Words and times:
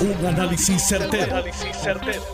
Un 0.00 0.26
análisis 0.26 0.82
certero, 0.88 1.44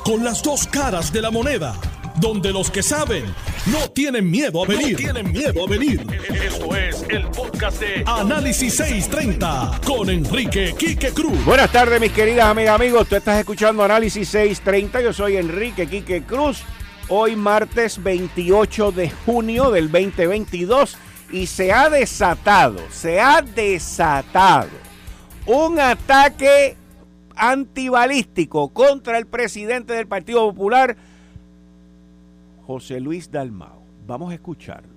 Con 0.04 0.22
las 0.22 0.40
dos 0.40 0.68
caras 0.68 1.12
de 1.12 1.20
la 1.20 1.32
moneda. 1.32 1.74
Donde 2.14 2.52
los 2.52 2.70
que 2.70 2.80
saben 2.80 3.24
no 3.66 3.90
tienen 3.90 4.30
miedo 4.30 4.62
a 4.62 4.68
venir. 4.68 4.96
tienen 4.96 5.32
miedo 5.32 5.64
a 5.64 5.68
venir. 5.68 6.06
Esto 6.32 6.76
es 6.76 7.04
el 7.08 7.26
podcast 7.26 7.80
de 7.80 8.04
Análisis 8.06 8.76
630 8.76 9.80
con 9.84 10.08
Enrique 10.08 10.76
Quique 10.78 11.10
Cruz. 11.10 11.44
Buenas 11.44 11.72
tardes, 11.72 12.00
mis 12.00 12.12
queridas 12.12 12.46
amigas, 12.46 12.76
amigos. 12.76 13.08
Tú 13.08 13.16
estás 13.16 13.40
escuchando 13.40 13.82
Análisis 13.82 14.28
630. 14.28 15.00
Yo 15.00 15.12
soy 15.12 15.36
Enrique 15.36 15.88
Quique 15.88 16.22
Cruz. 16.22 16.62
Hoy 17.08 17.34
martes 17.34 18.00
28 18.00 18.92
de 18.92 19.10
junio 19.10 19.72
del 19.72 19.90
2022 19.90 20.96
y 21.32 21.48
se 21.48 21.72
ha 21.72 21.90
desatado, 21.90 22.78
se 22.90 23.20
ha 23.20 23.42
desatado 23.42 24.70
un 25.46 25.80
ataque 25.80 26.76
antibalístico 27.36 28.68
contra 28.70 29.18
el 29.18 29.26
presidente 29.26 29.92
del 29.92 30.06
Partido 30.06 30.48
Popular, 30.48 30.96
José 32.66 33.00
Luis 33.00 33.30
Dalmao. 33.30 33.82
Vamos 34.06 34.32
a 34.32 34.34
escucharlo. 34.34 34.95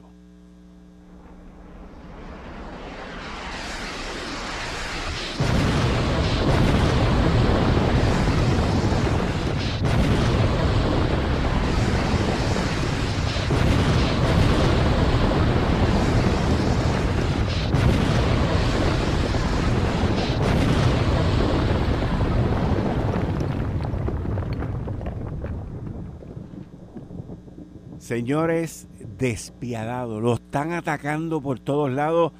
Señores, 28.10 28.88
despiadados, 29.20 30.20
lo 30.20 30.34
están 30.34 30.72
atacando 30.72 31.42
por 31.42 31.60
todos 31.60 31.92
lados, 31.92 32.34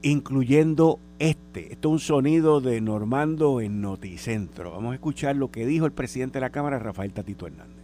incluyendo 0.00 0.98
este. 1.18 1.74
Esto 1.74 1.88
es 1.88 1.92
un 1.92 1.98
sonido 1.98 2.62
de 2.62 2.80
Normando 2.80 3.60
en 3.60 3.82
Noticentro. 3.82 4.70
Vamos 4.70 4.92
a 4.92 4.94
escuchar 4.94 5.36
lo 5.36 5.50
que 5.50 5.66
dijo 5.66 5.84
el 5.84 5.92
presidente 5.92 6.38
de 6.38 6.40
la 6.40 6.48
Cámara, 6.48 6.78
Rafael 6.78 7.12
Tatito 7.12 7.46
Hernández. 7.46 7.83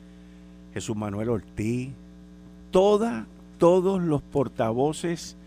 Jesús 0.73 0.95
Manuel 0.95 1.29
Ortiz, 1.29 1.89
toda, 2.71 3.27
todos 3.57 4.01
los 4.01 4.21
portavoces 4.21 5.37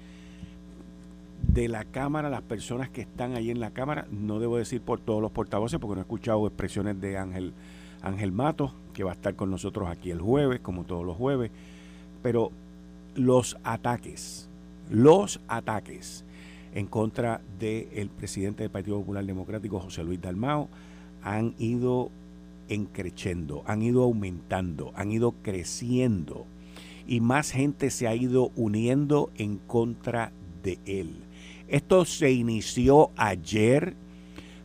de 1.49 1.69
la 1.69 1.85
Cámara, 1.85 2.31
las 2.31 2.43
personas 2.43 2.89
que 2.91 3.03
están 3.03 3.35
ahí 3.35 3.51
en 3.51 3.61
la 3.61 3.71
Cámara, 3.71 4.07
no 4.11 4.39
debo 4.39 4.57
decir 4.57 4.81
por 4.81 5.01
todos 5.01 5.23
los 5.23 5.31
portavoces 5.31 5.79
porque 5.79 5.95
no 5.95 6.01
he 6.01 6.03
escuchado 6.03 6.47
expresiones 6.47 7.01
de 7.01 7.19
Ángel, 7.19 7.53
Ángel 8.03 8.33
Matos, 8.33 8.73
que 8.93 9.05
va 9.05 9.13
a 9.13 9.15
estar 9.15 9.35
con 9.35 9.51
nosotros 9.51 9.89
aquí 9.89 10.11
el 10.11 10.21
jueves, 10.21 10.61
como 10.61 10.85
todos 10.85 11.05
los 11.05 11.17
jueves, 11.17 11.51
pero 12.23 12.51
los 13.15 13.57
ataques, 13.65 14.49
los 14.91 15.41
ataques 15.49 16.25
en 16.75 16.87
contra 16.87 17.41
del 17.59 18.09
presidente 18.11 18.65
del 18.65 18.71
Partido 18.71 18.99
Popular 18.99 19.25
Democrático, 19.25 19.79
José 19.79 20.03
Luis 20.03 20.21
Dalmao, 20.21 20.69
han 21.23 21.55
ido 21.59 22.11
encrechendo, 22.69 23.63
han 23.67 23.83
ido 23.83 24.03
aumentando, 24.03 24.93
han 24.95 25.11
ido 25.11 25.33
creciendo 25.43 26.47
y 27.07 27.21
más 27.21 27.51
gente 27.51 27.91
se 27.91 28.09
ha 28.09 28.15
ido 28.15 28.51
uniendo 28.57 29.31
en 29.37 29.59
contra 29.59 30.33
de 30.63 30.79
él. 30.87 31.25
Esto 31.69 32.05
se 32.05 32.31
inició 32.31 33.11
ayer, 33.17 33.95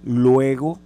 luego 0.03 0.79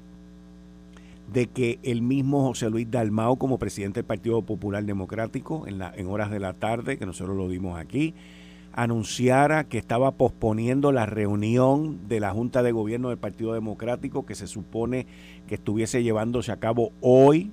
de 1.31 1.47
que 1.47 1.79
el 1.84 2.01
mismo 2.01 2.44
José 2.47 2.69
Luis 2.69 2.90
Dalmao, 2.90 3.38
como 3.38 3.57
presidente 3.57 4.00
del 4.00 4.06
Partido 4.06 4.41
Popular 4.41 4.84
Democrático, 4.84 5.68
en, 5.68 5.81
en 5.81 6.07
horas 6.07 6.30
de 6.30 6.40
la 6.40 6.53
tarde, 6.53 6.97
que 6.97 7.06
nosotros 7.06 7.35
lo 7.35 7.47
dimos 7.50 7.80
aquí, 7.80 8.13
anunciara 8.74 9.64
que 9.66 9.78
estaba 9.78 10.12
posponiendo 10.12 10.92
la 10.92 11.06
reunión 11.06 12.08
de 12.08 12.20
la 12.20 12.32
Junta 12.32 12.64
de 12.64 12.72
Gobierno 12.72 13.10
del 13.10 13.18
Partido 13.18 13.54
Democrático 13.54 14.26
que 14.26 14.36
se 14.36 14.48
supone 14.48 15.06
que 15.48 15.56
estuviese 15.56 16.04
llevándose 16.04 16.52
a 16.52 16.58
cabo 16.58 16.92
hoy 17.02 17.52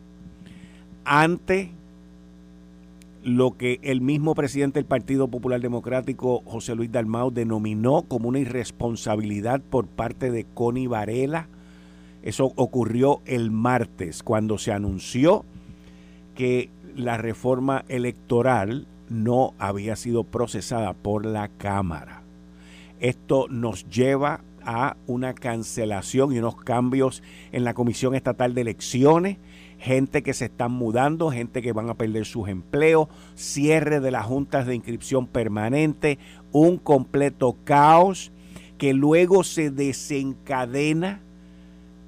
ante 1.04 1.70
lo 3.22 3.56
que 3.56 3.80
el 3.82 4.00
mismo 4.00 4.34
presidente 4.34 4.78
del 4.78 4.86
Partido 4.86 5.28
Popular 5.28 5.60
Democrático, 5.60 6.42
José 6.46 6.74
Luis 6.74 6.90
Dalmau, 6.90 7.30
denominó 7.30 8.02
como 8.02 8.28
una 8.28 8.38
irresponsabilidad 8.38 9.60
por 9.60 9.86
parte 9.86 10.30
de 10.30 10.44
Connie 10.44 10.86
Varela. 10.86 11.48
Eso 12.22 12.52
ocurrió 12.56 13.20
el 13.26 13.50
martes, 13.50 14.22
cuando 14.22 14.56
se 14.56 14.72
anunció 14.72 15.44
que 16.34 16.70
la 16.96 17.18
reforma 17.18 17.84
electoral 17.88 18.86
no 19.10 19.52
había 19.58 19.96
sido 19.96 20.24
procesada 20.24 20.94
por 20.94 21.26
la 21.26 21.48
Cámara. 21.48 22.22
Esto 23.00 23.46
nos 23.50 23.86
lleva 23.88 24.42
a 24.62 24.96
una 25.06 25.34
cancelación 25.34 26.32
y 26.32 26.38
unos 26.38 26.56
cambios 26.56 27.22
en 27.52 27.64
la 27.64 27.74
Comisión 27.74 28.14
Estatal 28.14 28.54
de 28.54 28.60
Elecciones, 28.62 29.38
gente 29.78 30.22
que 30.22 30.34
se 30.34 30.46
están 30.46 30.72
mudando, 30.72 31.30
gente 31.30 31.62
que 31.62 31.72
van 31.72 31.88
a 31.88 31.94
perder 31.94 32.26
sus 32.26 32.48
empleos, 32.48 33.08
cierre 33.34 34.00
de 34.00 34.10
las 34.10 34.26
juntas 34.26 34.66
de 34.66 34.74
inscripción 34.74 35.26
permanente, 35.26 36.18
un 36.52 36.76
completo 36.78 37.56
caos 37.64 38.32
que 38.78 38.92
luego 38.92 39.44
se 39.44 39.70
desencadena 39.70 41.22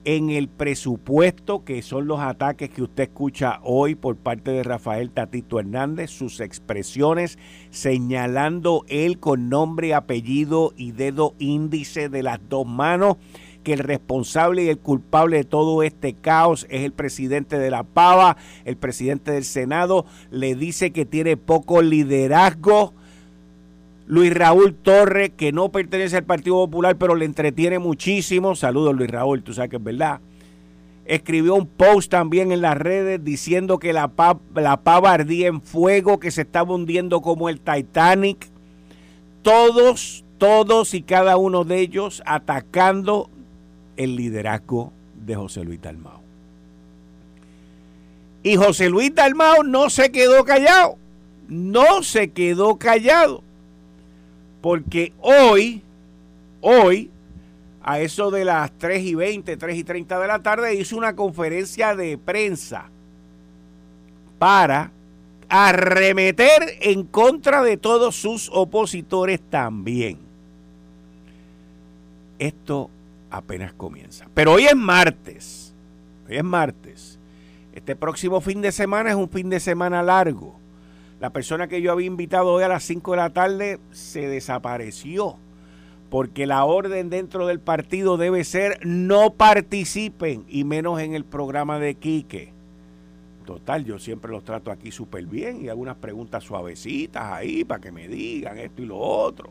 en 0.04 0.30
el 0.30 0.48
presupuesto, 0.48 1.64
que 1.64 1.82
son 1.82 2.06
los 2.06 2.20
ataques 2.20 2.70
que 2.70 2.82
usted 2.82 3.04
escucha 3.04 3.60
hoy 3.62 3.94
por 3.94 4.16
parte 4.16 4.50
de 4.50 4.62
Rafael 4.62 5.10
Tatito 5.10 5.60
Hernández, 5.60 6.10
sus 6.10 6.40
expresiones 6.40 7.38
señalando 7.70 8.84
él 8.88 9.18
con 9.18 9.48
nombre, 9.48 9.94
apellido 9.94 10.72
y 10.76 10.92
dedo 10.92 11.34
índice 11.38 12.08
de 12.08 12.22
las 12.22 12.40
dos 12.48 12.66
manos 12.66 13.16
que 13.62 13.74
el 13.74 13.78
responsable 13.78 14.64
y 14.64 14.68
el 14.68 14.78
culpable 14.78 15.38
de 15.38 15.44
todo 15.44 15.82
este 15.82 16.14
caos 16.14 16.66
es 16.68 16.82
el 16.82 16.92
presidente 16.92 17.58
de 17.58 17.70
la 17.70 17.84
Pava, 17.84 18.36
el 18.64 18.76
presidente 18.76 19.30
del 19.32 19.44
Senado, 19.44 20.04
le 20.30 20.54
dice 20.54 20.90
que 20.90 21.06
tiene 21.06 21.36
poco 21.36 21.80
liderazgo. 21.80 22.94
Luis 24.06 24.34
Raúl 24.34 24.74
Torres, 24.74 25.30
que 25.36 25.52
no 25.52 25.70
pertenece 25.70 26.16
al 26.16 26.24
Partido 26.24 26.56
Popular, 26.56 26.96
pero 26.96 27.14
le 27.14 27.24
entretiene 27.24 27.78
muchísimo. 27.78 28.54
Saludos, 28.54 28.94
Luis 28.94 29.10
Raúl, 29.10 29.42
tú 29.42 29.54
sabes 29.54 29.70
que 29.70 29.76
es 29.76 29.84
verdad. 29.84 30.20
Escribió 31.04 31.54
un 31.54 31.66
post 31.66 32.10
también 32.10 32.52
en 32.52 32.60
las 32.60 32.76
redes 32.76 33.24
diciendo 33.24 33.78
que 33.78 33.92
la, 33.92 34.10
la 34.54 34.76
pava 34.78 35.12
ardía 35.12 35.48
en 35.48 35.60
fuego, 35.60 36.20
que 36.20 36.30
se 36.30 36.42
estaba 36.42 36.74
hundiendo 36.74 37.20
como 37.20 37.48
el 37.48 37.60
Titanic. 37.60 38.48
Todos, 39.42 40.24
todos 40.38 40.94
y 40.94 41.02
cada 41.02 41.36
uno 41.36 41.64
de 41.64 41.80
ellos 41.80 42.22
atacando 42.26 43.30
el 43.96 44.16
liderazgo 44.16 44.92
de 45.14 45.34
José 45.34 45.64
Luis 45.64 45.80
Dalmao. 45.80 46.22
Y 48.42 48.56
José 48.56 48.88
Luis 48.90 49.14
Dalmao 49.14 49.62
no 49.62 49.88
se 49.88 50.10
quedó 50.10 50.44
callado, 50.44 50.96
no 51.48 52.02
se 52.02 52.30
quedó 52.30 52.76
callado, 52.76 53.42
porque 54.62 55.12
hoy, 55.20 55.82
hoy, 56.60 57.10
a 57.82 58.00
eso 58.00 58.30
de 58.30 58.44
las 58.44 58.70
3 58.78 59.02
y 59.04 59.14
20, 59.14 59.56
3 59.56 59.76
y 59.76 59.84
30 59.84 60.20
de 60.20 60.26
la 60.26 60.42
tarde, 60.42 60.74
hizo 60.74 60.96
una 60.96 61.14
conferencia 61.14 61.94
de 61.96 62.16
prensa 62.16 62.88
para 64.38 64.92
arremeter 65.48 66.78
en 66.80 67.04
contra 67.04 67.62
de 67.62 67.76
todos 67.76 68.16
sus 68.16 68.48
opositores 68.54 69.40
también. 69.50 70.18
Esto 72.38 72.88
apenas 73.30 73.72
comienza. 73.72 74.26
Pero 74.32 74.52
hoy 74.52 74.64
es 74.64 74.76
martes. 74.76 75.74
Hoy 76.28 76.36
es 76.36 76.44
martes. 76.44 77.18
Este 77.74 77.96
próximo 77.96 78.40
fin 78.40 78.62
de 78.62 78.70
semana 78.72 79.10
es 79.10 79.16
un 79.16 79.28
fin 79.28 79.50
de 79.50 79.60
semana 79.60 80.02
largo. 80.02 80.61
La 81.22 81.30
persona 81.30 81.68
que 81.68 81.80
yo 81.80 81.92
había 81.92 82.08
invitado 82.08 82.52
hoy 82.52 82.64
a 82.64 82.68
las 82.68 82.82
5 82.82 83.12
de 83.12 83.16
la 83.16 83.30
tarde 83.30 83.78
se 83.92 84.26
desapareció. 84.26 85.36
Porque 86.10 86.46
la 86.46 86.64
orden 86.64 87.10
dentro 87.10 87.46
del 87.46 87.60
partido 87.60 88.16
debe 88.16 88.42
ser 88.42 88.84
no 88.84 89.34
participen 89.34 90.44
y 90.48 90.64
menos 90.64 91.00
en 91.00 91.14
el 91.14 91.24
programa 91.24 91.78
de 91.78 91.94
Quique. 91.94 92.52
Total, 93.46 93.84
yo 93.84 94.00
siempre 94.00 94.32
los 94.32 94.42
trato 94.42 94.72
aquí 94.72 94.90
súper 94.90 95.26
bien 95.26 95.64
y 95.64 95.68
algunas 95.68 95.94
preguntas 95.94 96.42
suavecitas 96.42 97.32
ahí 97.32 97.62
para 97.62 97.80
que 97.80 97.92
me 97.92 98.08
digan 98.08 98.58
esto 98.58 98.82
y 98.82 98.86
lo 98.86 98.98
otro. 98.98 99.50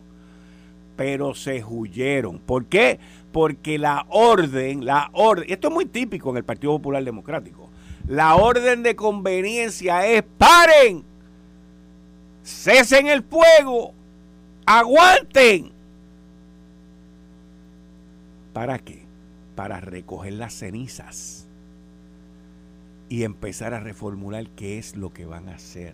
Pero 0.98 1.34
se 1.34 1.64
huyeron. 1.64 2.40
¿Por 2.40 2.66
qué? 2.66 3.00
porque 3.32 3.78
la 3.78 4.06
orden, 4.10 4.86
la 4.86 5.10
orden, 5.14 5.46
esto 5.48 5.70
es 5.70 5.74
muy 5.74 5.86
típico 5.86 6.32
en 6.32 6.38
el 6.38 6.44
Partido 6.44 6.74
Popular 6.74 7.04
Democrático, 7.04 7.70
la 8.08 8.36
orden 8.36 8.84
de 8.84 8.96
conveniencia 8.96 10.06
es 10.06 10.24
paren, 10.38 11.06
cesen 12.44 13.08
el 13.08 13.24
fuego, 13.24 13.94
aguanten. 14.66 15.72
¿Para 18.54 18.80
qué? 18.80 19.06
Para 19.56 19.80
recoger 19.80 20.34
las 20.34 20.54
cenizas 20.54 21.48
y 23.10 23.24
empezar 23.24 23.74
a 23.74 23.80
reformular 23.80 24.48
qué 24.52 24.78
es 24.78 24.96
lo 24.96 25.12
que 25.14 25.26
van 25.26 25.50
a 25.50 25.56
hacer. 25.56 25.94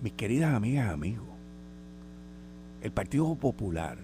Mis 0.00 0.12
queridas 0.12 0.54
amigas, 0.54 0.92
amigos, 0.92 1.26
el 2.82 2.92
Partido 2.92 3.34
Popular 3.34 3.98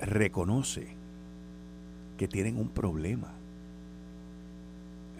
reconoce 0.00 0.86
que 2.16 2.28
tienen 2.28 2.58
un 2.58 2.68
problema. 2.68 3.37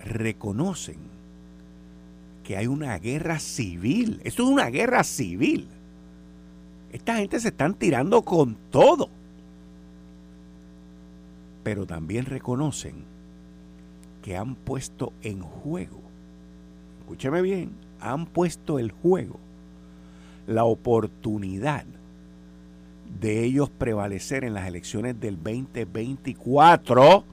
Reconocen 0.05 0.97
que 2.45 2.57
hay 2.57 2.67
una 2.67 2.99
guerra 2.99 3.39
civil. 3.39 4.21
Esto 4.25 4.45
es 4.45 4.49
una 4.49 4.71
guerra 4.71 5.05
civil. 5.05 5.69
Esta 6.93 7.17
gente 7.17 7.41
se 7.41 7.49
están 7.49 7.75
tirando 7.75 8.23
con 8.23 8.57
todo. 8.71 9.11
Pero 11.63 11.87
también 11.87 12.25
reconocen 12.25 13.05
que 14.23 14.37
han 14.37 14.55
puesto 14.55 15.13
en 15.23 15.41
juego, 15.41 16.01
escúcheme 17.01 17.43
bien, 17.43 17.71
han 18.01 18.27
puesto 18.27 18.79
el 18.79 18.91
juego 18.91 19.39
la 20.47 20.65
oportunidad 20.65 21.85
de 23.21 23.45
ellos 23.45 23.71
prevalecer 23.71 24.45
en 24.45 24.55
las 24.55 24.67
elecciones 24.67 25.21
del 25.21 25.37
2024 25.37 27.25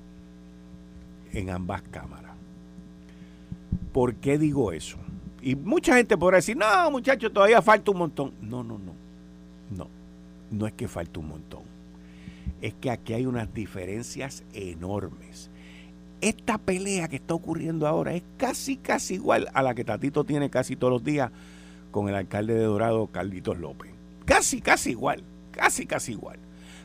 en 1.33 1.49
ambas 1.49 1.81
cámaras. 1.83 2.24
¿Por 3.95 4.15
qué 4.15 4.37
digo 4.37 4.73
eso? 4.73 4.97
Y 5.41 5.55
mucha 5.55 5.95
gente 5.95 6.17
podrá 6.17 6.35
decir, 6.35 6.57
no, 6.57 6.91
muchachos, 6.91 7.31
todavía 7.31 7.61
falta 7.61 7.91
un 7.91 7.99
montón. 7.99 8.33
No, 8.41 8.61
no, 8.61 8.77
no. 8.77 8.93
No, 9.71 9.87
no 10.51 10.67
es 10.67 10.73
que 10.73 10.89
falta 10.89 11.21
un 11.21 11.29
montón. 11.29 11.61
Es 12.61 12.73
que 12.73 12.91
aquí 12.91 13.13
hay 13.13 13.25
unas 13.25 13.53
diferencias 13.53 14.43
enormes. 14.51 15.49
Esta 16.19 16.57
pelea 16.57 17.07
que 17.07 17.15
está 17.15 17.35
ocurriendo 17.35 17.87
ahora 17.87 18.13
es 18.13 18.23
casi, 18.35 18.75
casi 18.75 19.13
igual 19.13 19.47
a 19.53 19.63
la 19.63 19.73
que 19.73 19.85
Tatito 19.85 20.25
tiene 20.25 20.49
casi 20.49 20.75
todos 20.75 20.91
los 20.91 21.03
días 21.05 21.31
con 21.91 22.09
el 22.09 22.15
alcalde 22.15 22.55
de 22.55 22.63
Dorado, 22.63 23.07
Carlitos 23.07 23.57
López. 23.57 23.91
Casi, 24.25 24.59
casi 24.59 24.91
igual 24.91 25.23
casi, 25.55 25.85
casi 25.85 26.11
igual. 26.11 26.37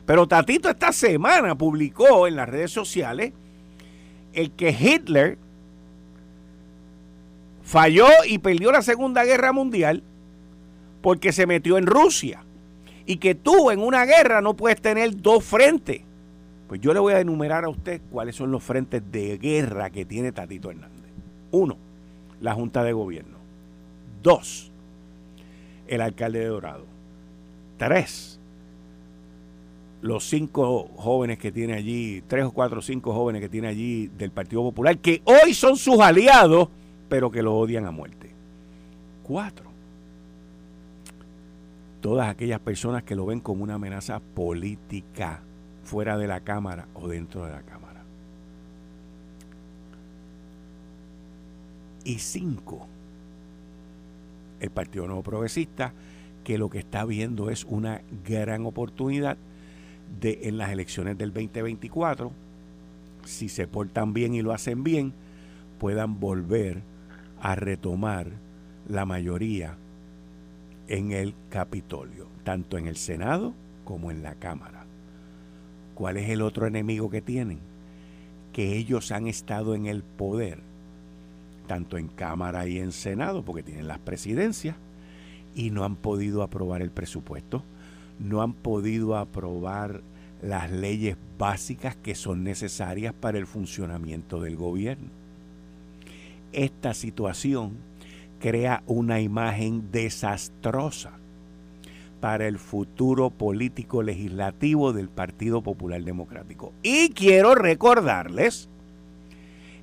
Pero 0.05 0.27
Tatito 0.27 0.69
esta 0.69 0.91
semana 0.93 1.55
publicó 1.55 2.27
en 2.27 2.35
las 2.35 2.49
redes 2.49 2.71
sociales 2.71 3.33
el 4.33 4.51
que 4.51 4.71
Hitler 4.71 5.37
falló 7.71 8.07
y 8.27 8.39
perdió 8.39 8.69
la 8.73 8.81
Segunda 8.81 9.23
Guerra 9.23 9.53
Mundial 9.53 10.03
porque 11.01 11.31
se 11.31 11.47
metió 11.47 11.77
en 11.77 11.85
Rusia. 11.85 12.43
Y 13.05 13.15
que 13.15 13.33
tú 13.33 13.71
en 13.71 13.79
una 13.79 14.03
guerra 14.03 14.41
no 14.41 14.55
puedes 14.55 14.81
tener 14.81 15.21
dos 15.21 15.45
frentes. 15.45 16.01
Pues 16.67 16.81
yo 16.81 16.93
le 16.93 16.99
voy 16.99 17.13
a 17.13 17.21
enumerar 17.21 17.63
a 17.63 17.69
usted 17.69 18.01
cuáles 18.11 18.35
son 18.35 18.51
los 18.51 18.61
frentes 18.61 19.01
de 19.09 19.37
guerra 19.37 19.89
que 19.89 20.03
tiene 20.03 20.33
Tatito 20.33 20.69
Hernández. 20.69 21.11
Uno, 21.51 21.77
la 22.41 22.53
Junta 22.53 22.83
de 22.83 22.91
Gobierno. 22.91 23.37
Dos, 24.21 24.69
el 25.87 26.01
alcalde 26.01 26.39
de 26.39 26.47
Dorado. 26.47 26.85
Tres, 27.77 28.37
los 30.01 30.25
cinco 30.25 30.89
jóvenes 30.97 31.39
que 31.39 31.53
tiene 31.53 31.73
allí, 31.73 32.21
tres 32.27 32.43
o 32.43 32.51
cuatro 32.51 32.79
o 32.79 32.81
cinco 32.81 33.13
jóvenes 33.13 33.41
que 33.41 33.49
tiene 33.49 33.69
allí 33.69 34.07
del 34.07 34.31
Partido 34.31 34.61
Popular, 34.61 34.97
que 34.97 35.21
hoy 35.23 35.53
son 35.53 35.77
sus 35.77 35.99
aliados, 35.99 36.67
pero 37.11 37.29
que 37.29 37.43
lo 37.43 37.57
odian 37.57 37.85
a 37.85 37.91
muerte. 37.91 38.31
Cuatro. 39.21 39.69
Todas 41.99 42.29
aquellas 42.29 42.61
personas 42.61 43.03
que 43.03 43.17
lo 43.17 43.25
ven 43.25 43.41
como 43.41 43.63
una 43.63 43.73
amenaza 43.73 44.21
política 44.21 45.41
fuera 45.83 46.17
de 46.17 46.27
la 46.27 46.39
Cámara 46.39 46.87
o 46.93 47.09
dentro 47.09 47.43
de 47.43 47.51
la 47.51 47.63
Cámara. 47.63 48.01
Y 52.05 52.19
cinco, 52.19 52.87
el 54.61 54.69
Partido 54.69 55.05
Nuevo 55.05 55.21
Progresista, 55.21 55.91
que 56.45 56.57
lo 56.57 56.69
que 56.69 56.79
está 56.79 57.03
viendo 57.03 57.49
es 57.49 57.65
una 57.65 58.03
gran 58.25 58.65
oportunidad 58.65 59.35
de 60.21 60.39
en 60.43 60.57
las 60.57 60.71
elecciones 60.71 61.17
del 61.17 61.33
2024, 61.33 62.31
si 63.25 63.49
se 63.49 63.67
portan 63.67 64.13
bien 64.13 64.33
y 64.33 64.41
lo 64.41 64.53
hacen 64.53 64.85
bien, 64.85 65.11
puedan 65.77 66.21
volver 66.21 66.89
a 67.41 67.55
retomar 67.55 68.27
la 68.87 69.05
mayoría 69.05 69.77
en 70.87 71.11
el 71.11 71.33
Capitolio, 71.49 72.27
tanto 72.43 72.77
en 72.77 72.87
el 72.87 72.95
Senado 72.95 73.53
como 73.83 74.11
en 74.11 74.23
la 74.23 74.35
Cámara. 74.35 74.85
¿Cuál 75.95 76.17
es 76.17 76.29
el 76.29 76.41
otro 76.41 76.67
enemigo 76.67 77.09
que 77.09 77.21
tienen? 77.21 77.59
Que 78.53 78.77
ellos 78.77 79.11
han 79.11 79.27
estado 79.27 79.75
en 79.75 79.85
el 79.85 80.03
poder, 80.03 80.59
tanto 81.67 81.97
en 81.97 82.07
Cámara 82.07 82.67
y 82.67 82.79
en 82.79 82.91
Senado, 82.91 83.43
porque 83.43 83.63
tienen 83.63 83.87
las 83.87 83.99
presidencias, 83.99 84.75
y 85.53 85.71
no 85.71 85.83
han 85.83 85.97
podido 85.97 86.43
aprobar 86.43 86.81
el 86.81 86.91
presupuesto 86.91 87.63
no 88.21 88.41
han 88.41 88.53
podido 88.53 89.17
aprobar 89.17 90.01
las 90.41 90.71
leyes 90.71 91.17
básicas 91.37 91.95
que 91.95 92.15
son 92.15 92.43
necesarias 92.43 93.13
para 93.13 93.37
el 93.37 93.47
funcionamiento 93.47 94.39
del 94.41 94.55
gobierno. 94.55 95.09
Esta 96.53 96.93
situación 96.93 97.77
crea 98.39 98.83
una 98.87 99.21
imagen 99.21 99.91
desastrosa 99.91 101.11
para 102.19 102.47
el 102.47 102.59
futuro 102.59 103.29
político 103.29 104.03
legislativo 104.03 104.93
del 104.93 105.09
Partido 105.09 105.61
Popular 105.61 106.03
Democrático. 106.03 106.73
Y 106.83 107.09
quiero 107.09 107.55
recordarles 107.55 108.69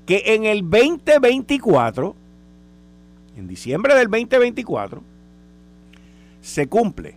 que 0.06 0.22
en 0.26 0.44
el 0.44 0.62
2024, 0.62 2.14
en 3.36 3.48
diciembre 3.48 3.94
del 3.94 4.08
2024, 4.08 5.02
se 6.40 6.66
cumple 6.68 7.14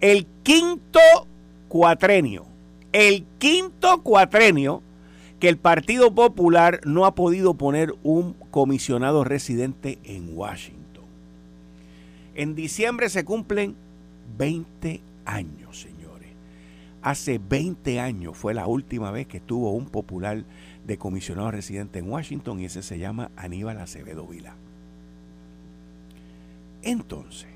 El 0.00 0.26
quinto 0.42 1.00
cuatrenio, 1.68 2.44
el 2.92 3.24
quinto 3.38 4.02
cuatrenio 4.02 4.82
que 5.40 5.48
el 5.48 5.56
Partido 5.56 6.14
Popular 6.14 6.80
no 6.84 7.04
ha 7.04 7.14
podido 7.14 7.54
poner 7.54 7.94
un 8.02 8.34
comisionado 8.50 9.24
residente 9.24 9.98
en 10.04 10.36
Washington. 10.36 11.04
En 12.34 12.54
diciembre 12.54 13.08
se 13.08 13.24
cumplen 13.24 13.76
20 14.36 15.00
años, 15.24 15.80
señores. 15.80 16.28
Hace 17.02 17.38
20 17.38 18.00
años 18.00 18.36
fue 18.36 18.54
la 18.54 18.66
última 18.66 19.10
vez 19.10 19.26
que 19.26 19.38
estuvo 19.38 19.72
un 19.72 19.86
popular 19.86 20.44
de 20.86 20.98
comisionado 20.98 21.50
residente 21.50 21.98
en 22.00 22.10
Washington 22.10 22.60
y 22.60 22.64
ese 22.64 22.82
se 22.82 22.98
llama 22.98 23.30
Aníbal 23.36 23.78
Acevedo 23.78 24.26
Vila. 24.26 24.54
Entonces, 26.82 27.48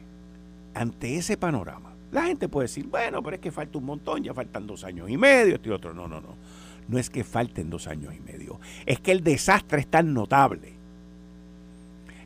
ante 0.75 1.17
ese 1.17 1.37
panorama, 1.37 1.93
la 2.13 2.25
gente 2.25 2.49
puede 2.49 2.67
decir, 2.67 2.87
bueno, 2.87 3.23
pero 3.23 3.37
es 3.37 3.41
que 3.41 3.51
falta 3.51 3.79
un 3.79 3.87
montón, 3.87 4.23
ya 4.23 4.35
faltan 4.35 4.67
dos 4.67 4.85
años 4.85 5.09
y 5.09 5.17
medio, 5.17 5.55
este 5.55 5.71
y 5.71 5.73
otro. 5.73 5.95
No, 5.95 6.07
no, 6.07 6.21
no. 6.21 6.35
No 6.89 6.99
es 6.99 7.11
que 7.11 7.25
falten 7.25 7.71
dos 7.71 7.87
años 7.87 8.15
y 8.15 8.21
medio, 8.21 8.61
es 8.87 9.01
que 9.01 9.13
el 9.13 9.23
desastre 9.23 9.81
es 9.81 9.87
tan 9.87 10.13
notable. 10.15 10.73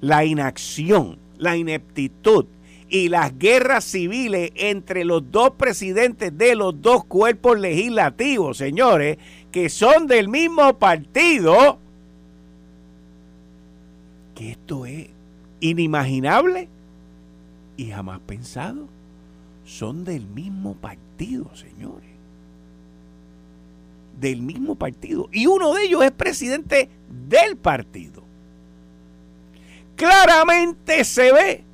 La 0.00 0.25
inacción, 0.25 1.18
la 1.38 1.56
ineptitud 1.56 2.46
y 2.88 3.08
las 3.08 3.36
guerras 3.38 3.84
civiles 3.84 4.52
entre 4.54 5.04
los 5.04 5.30
dos 5.30 5.52
presidentes 5.52 6.36
de 6.36 6.54
los 6.54 6.80
dos 6.80 7.04
cuerpos 7.04 7.58
legislativos, 7.58 8.56
señores, 8.56 9.18
que 9.50 9.68
son 9.68 10.06
del 10.06 10.28
mismo 10.28 10.78
partido, 10.78 11.78
que 14.34 14.52
esto 14.52 14.86
es 14.86 15.08
inimaginable 15.60 16.68
y 17.76 17.86
jamás 17.90 18.20
pensado. 18.20 18.86
Son 19.64 20.04
del 20.04 20.26
mismo 20.26 20.75
partido, 20.75 21.50
señores. 21.56 22.15
Del 24.18 24.42
mismo 24.42 24.76
partido. 24.76 25.28
Y 25.32 25.46
uno 25.46 25.75
de 25.75 25.85
ellos 25.85 26.02
es 26.02 26.12
presidente 26.12 26.88
del 27.28 27.56
partido. 27.56 28.23
Claramente 29.96 31.04
se 31.04 31.32
ve 31.32 31.64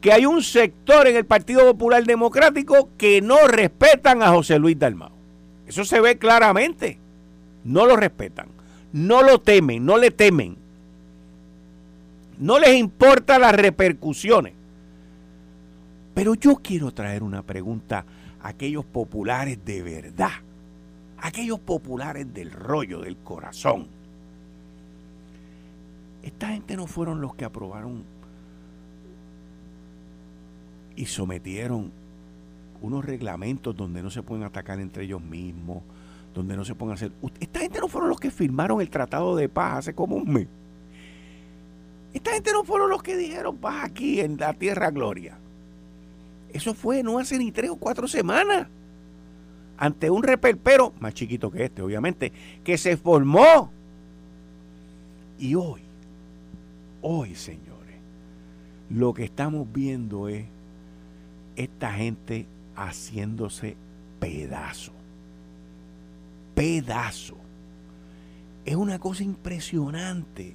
que 0.00 0.12
hay 0.12 0.24
un 0.24 0.42
sector 0.42 1.06
en 1.06 1.16
el 1.16 1.26
Partido 1.26 1.62
Popular 1.62 2.04
Democrático 2.04 2.88
que 2.96 3.20
no 3.20 3.46
respetan 3.46 4.22
a 4.22 4.30
José 4.30 4.58
Luis 4.58 4.78
Dalmao. 4.78 5.12
Eso 5.66 5.84
se 5.84 6.00
ve 6.00 6.16
claramente. 6.18 6.98
No 7.64 7.86
lo 7.86 7.96
respetan. 7.96 8.48
No 8.92 9.22
lo 9.22 9.40
temen, 9.40 9.84
no 9.84 9.98
le 9.98 10.10
temen. 10.10 10.56
No 12.38 12.58
les 12.58 12.76
importa 12.76 13.38
las 13.38 13.54
repercusiones. 13.54 14.54
Pero 16.14 16.34
yo 16.34 16.56
quiero 16.56 16.92
traer 16.92 17.22
una 17.22 17.42
pregunta 17.42 18.04
a 18.42 18.48
aquellos 18.48 18.84
populares 18.84 19.58
de 19.64 19.82
verdad, 19.82 20.32
aquellos 21.20 21.60
populares 21.60 22.32
del 22.32 22.50
rollo, 22.50 23.00
del 23.00 23.16
corazón. 23.16 23.86
Esta 26.22 26.48
gente 26.48 26.76
no 26.76 26.86
fueron 26.86 27.20
los 27.20 27.34
que 27.34 27.44
aprobaron 27.44 28.04
y 30.96 31.06
sometieron 31.06 31.92
unos 32.82 33.04
reglamentos 33.04 33.76
donde 33.76 34.02
no 34.02 34.10
se 34.10 34.22
pueden 34.22 34.44
atacar 34.44 34.80
entre 34.80 35.04
ellos 35.04 35.22
mismos, 35.22 35.82
donde 36.34 36.56
no 36.56 36.64
se 36.64 36.74
pueden 36.74 36.94
hacer... 36.94 37.12
Esta 37.40 37.60
gente 37.60 37.80
no 37.80 37.88
fueron 37.88 38.10
los 38.10 38.20
que 38.20 38.30
firmaron 38.30 38.80
el 38.80 38.90
Tratado 38.90 39.36
de 39.36 39.48
Paz 39.48 39.78
hace 39.78 39.94
como 39.94 40.16
un 40.16 40.32
mes. 40.32 40.48
Esta 42.12 42.32
gente 42.32 42.52
no 42.52 42.64
fueron 42.64 42.90
los 42.90 43.02
que 43.02 43.16
dijeron 43.16 43.56
paz 43.56 43.84
aquí 43.84 44.20
en 44.20 44.36
la 44.36 44.52
Tierra 44.52 44.90
Gloria. 44.90 45.38
Eso 46.52 46.74
fue 46.74 47.02
no 47.02 47.18
hace 47.18 47.38
ni 47.38 47.52
tres 47.52 47.70
o 47.70 47.76
cuatro 47.76 48.08
semanas. 48.08 48.66
Ante 49.80 50.10
un 50.10 50.22
reperpero, 50.22 50.92
más 51.00 51.14
chiquito 51.14 51.50
que 51.50 51.64
este, 51.64 51.80
obviamente, 51.80 52.32
que 52.62 52.76
se 52.76 52.98
formó. 52.98 53.72
Y 55.38 55.54
hoy, 55.54 55.80
hoy, 57.00 57.34
señores, 57.34 57.96
lo 58.90 59.14
que 59.14 59.24
estamos 59.24 59.66
viendo 59.72 60.28
es 60.28 60.44
esta 61.56 61.94
gente 61.94 62.46
haciéndose 62.76 63.74
pedazo. 64.18 64.92
Pedazo. 66.54 67.38
Es 68.66 68.76
una 68.76 68.98
cosa 68.98 69.24
impresionante 69.24 70.54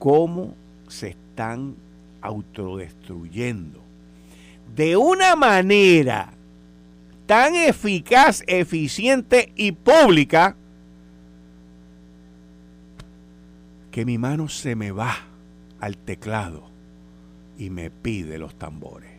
cómo 0.00 0.56
se 0.88 1.10
están 1.10 1.76
autodestruyendo 2.20 3.80
de 4.74 4.96
una 4.96 5.36
manera 5.36 6.32
tan 7.26 7.54
eficaz, 7.54 8.42
eficiente 8.46 9.52
y 9.56 9.72
pública 9.72 10.56
que 13.90 14.04
mi 14.04 14.18
mano 14.18 14.48
se 14.48 14.74
me 14.74 14.90
va 14.90 15.14
al 15.80 15.96
teclado 15.96 16.70
y 17.58 17.70
me 17.70 17.90
pide 17.90 18.38
los 18.38 18.54
tambores. 18.58 19.10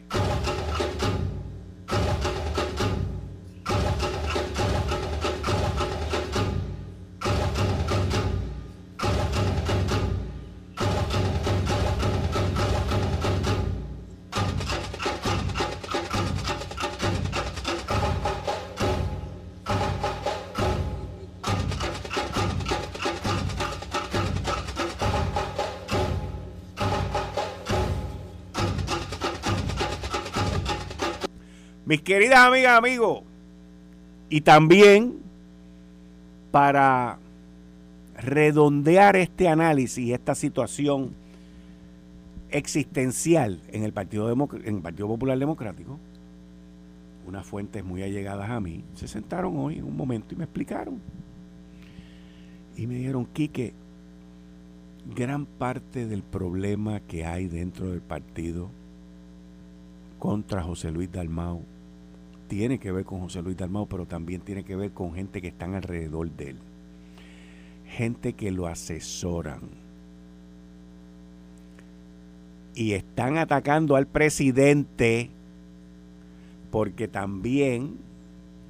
Mis 31.85 32.01
queridas 32.01 32.39
amigas, 32.39 32.77
amigos, 32.77 33.23
y 34.29 34.41
también 34.41 35.19
para 36.49 37.17
redondear 38.17 39.17
este 39.17 39.49
análisis, 39.49 40.13
esta 40.13 40.33
situación 40.33 41.11
existencial 42.51 43.59
en 43.71 43.83
el 43.83 43.91
Partido, 43.91 44.31
en 44.31 44.75
el 44.75 44.81
Partido 44.81 45.07
Popular 45.07 45.37
Democrático, 45.37 45.99
unas 47.27 47.45
fuentes 47.45 47.83
muy 47.83 48.01
allegadas 48.01 48.49
a 48.49 48.61
mí, 48.61 48.83
se 48.95 49.07
sentaron 49.09 49.57
hoy 49.57 49.79
en 49.79 49.83
un 49.83 49.97
momento 49.97 50.33
y 50.33 50.37
me 50.37 50.45
explicaron. 50.45 51.01
Y 52.77 52.87
me 52.87 52.95
dijeron, 52.95 53.27
Quique, 53.33 53.73
gran 55.15 55.45
parte 55.45 56.07
del 56.07 56.23
problema 56.23 57.01
que 57.01 57.25
hay 57.25 57.47
dentro 57.47 57.89
del 57.89 58.01
partido 58.01 58.69
contra 60.17 60.63
José 60.63 60.89
Luis 60.91 61.11
Dalmau 61.11 61.72
tiene 62.47 62.79
que 62.79 62.91
ver 62.91 63.05
con 63.05 63.19
José 63.19 63.41
Luis 63.41 63.57
Dalmau, 63.57 63.87
pero 63.87 64.05
también 64.05 64.41
tiene 64.41 64.63
que 64.63 64.75
ver 64.75 64.91
con 64.91 65.13
gente 65.13 65.41
que 65.41 65.49
están 65.49 65.75
alrededor 65.75 66.29
de 66.31 66.51
él. 66.51 66.57
Gente 67.87 68.33
que 68.33 68.51
lo 68.51 68.67
asesoran. 68.67 69.61
Y 72.75 72.93
están 72.93 73.37
atacando 73.37 73.95
al 73.95 74.07
presidente 74.07 75.29
porque 76.71 77.07
también 77.07 77.97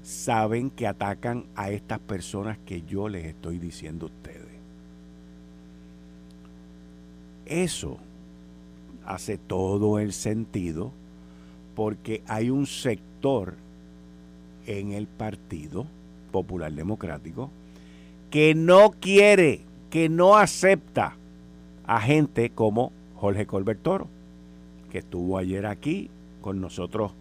saben 0.03 0.69
que 0.69 0.87
atacan 0.87 1.45
a 1.55 1.69
estas 1.71 1.99
personas 1.99 2.57
que 2.65 2.81
yo 2.81 3.07
les 3.07 3.25
estoy 3.25 3.59
diciendo 3.59 4.07
a 4.07 4.09
ustedes. 4.09 4.43
Eso 7.45 7.97
hace 9.05 9.37
todo 9.37 9.99
el 9.99 10.11
sentido 10.11 10.91
porque 11.75 12.23
hay 12.27 12.49
un 12.49 12.65
sector 12.65 13.55
en 14.65 14.91
el 14.91 15.07
Partido 15.07 15.85
Popular 16.31 16.71
Democrático 16.71 17.49
que 18.29 18.55
no 18.55 18.91
quiere, 18.91 19.61
que 19.89 20.09
no 20.09 20.35
acepta 20.35 21.15
a 21.85 22.01
gente 22.01 22.49
como 22.49 22.91
Jorge 23.15 23.45
Colbert 23.45 23.81
Toro, 23.81 24.07
que 24.91 24.99
estuvo 24.99 25.37
ayer 25.37 25.65
aquí 25.65 26.09
con 26.41 26.59
nosotros 26.59 27.11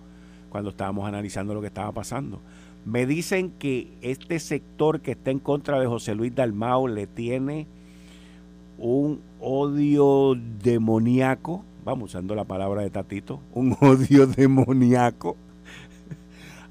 cuando 0.51 0.71
estábamos 0.71 1.07
analizando 1.07 1.55
lo 1.55 1.61
que 1.61 1.67
estaba 1.69 1.93
pasando. 1.93 2.41
Me 2.85 3.07
dicen 3.07 3.53
que 3.59 3.89
este 4.01 4.39
sector 4.39 5.01
que 5.01 5.13
está 5.13 5.31
en 5.31 5.39
contra 5.39 5.79
de 5.79 5.87
José 5.87 6.15
Luis 6.15 6.35
Dalmao 6.35 6.89
le 6.89 7.07
tiene 7.07 7.67
un 8.79 9.21
odio 9.41 10.37
demoníaco, 10.63 11.65
vamos 11.85 12.11
usando 12.11 12.35
la 12.35 12.45
palabra 12.45 12.83
de 12.83 12.91
Tatito, 12.91 13.41
un 13.55 13.77
odio 13.81 14.27
demoníaco 14.27 15.37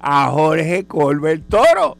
a 0.00 0.30
Jorge 0.30 0.84
Colbert 0.84 1.44
Toro. 1.48 1.96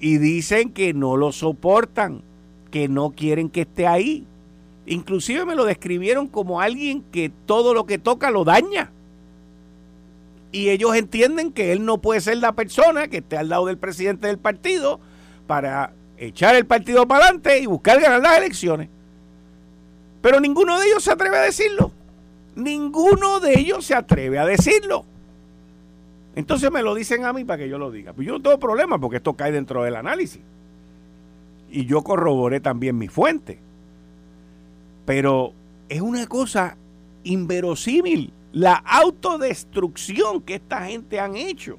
Y 0.00 0.18
dicen 0.18 0.72
que 0.72 0.94
no 0.94 1.16
lo 1.16 1.32
soportan, 1.32 2.22
que 2.70 2.88
no 2.88 3.10
quieren 3.10 3.50
que 3.50 3.62
esté 3.62 3.86
ahí. 3.86 4.24
Inclusive 4.86 5.44
me 5.44 5.56
lo 5.56 5.64
describieron 5.64 6.28
como 6.28 6.60
alguien 6.60 7.02
que 7.10 7.32
todo 7.46 7.74
lo 7.74 7.84
que 7.84 7.98
toca 7.98 8.30
lo 8.30 8.44
daña. 8.44 8.92
Y 10.52 10.70
ellos 10.70 10.94
entienden 10.94 11.52
que 11.52 11.72
él 11.72 11.84
no 11.84 11.98
puede 11.98 12.20
ser 12.20 12.38
la 12.38 12.52
persona 12.52 13.08
que 13.08 13.18
esté 13.18 13.36
al 13.36 13.48
lado 13.48 13.66
del 13.66 13.76
presidente 13.76 14.28
del 14.28 14.38
partido 14.38 15.00
para 15.46 15.92
echar 16.16 16.54
el 16.54 16.64
partido 16.64 17.06
para 17.06 17.24
adelante 17.24 17.58
y 17.58 17.66
buscar 17.66 18.00
ganar 18.00 18.22
las 18.22 18.38
elecciones. 18.38 18.88
Pero 20.28 20.40
ninguno 20.40 20.78
de 20.78 20.88
ellos 20.88 21.04
se 21.04 21.10
atreve 21.10 21.38
a 21.38 21.40
decirlo. 21.40 21.90
Ninguno 22.54 23.40
de 23.40 23.58
ellos 23.58 23.86
se 23.86 23.94
atreve 23.94 24.38
a 24.38 24.44
decirlo. 24.44 25.06
Entonces 26.36 26.70
me 26.70 26.82
lo 26.82 26.94
dicen 26.94 27.24
a 27.24 27.32
mí 27.32 27.46
para 27.46 27.62
que 27.62 27.68
yo 27.70 27.78
lo 27.78 27.90
diga. 27.90 28.12
Pues 28.12 28.26
yo 28.26 28.34
no 28.34 28.42
tengo 28.42 28.58
problema 28.58 28.98
porque 28.98 29.16
esto 29.16 29.32
cae 29.32 29.52
dentro 29.52 29.84
del 29.84 29.96
análisis. 29.96 30.42
Y 31.70 31.86
yo 31.86 32.04
corroboré 32.04 32.60
también 32.60 32.98
mi 32.98 33.08
fuente. 33.08 33.58
Pero 35.06 35.54
es 35.88 36.02
una 36.02 36.26
cosa 36.26 36.76
inverosímil 37.24 38.30
la 38.52 38.74
autodestrucción 38.74 40.42
que 40.42 40.56
esta 40.56 40.84
gente 40.84 41.20
han 41.20 41.36
hecho. 41.36 41.78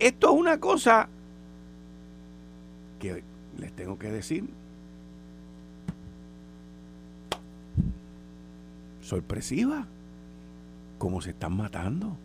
Esto 0.00 0.32
es 0.32 0.36
una 0.36 0.58
cosa 0.58 1.08
que 2.98 3.22
les 3.56 3.70
tengo 3.70 3.96
que 3.96 4.10
decir. 4.10 4.46
Sorpresiva. 9.10 9.88
Cómo 10.98 11.20
se 11.20 11.30
están 11.30 11.56
matando. 11.56 12.16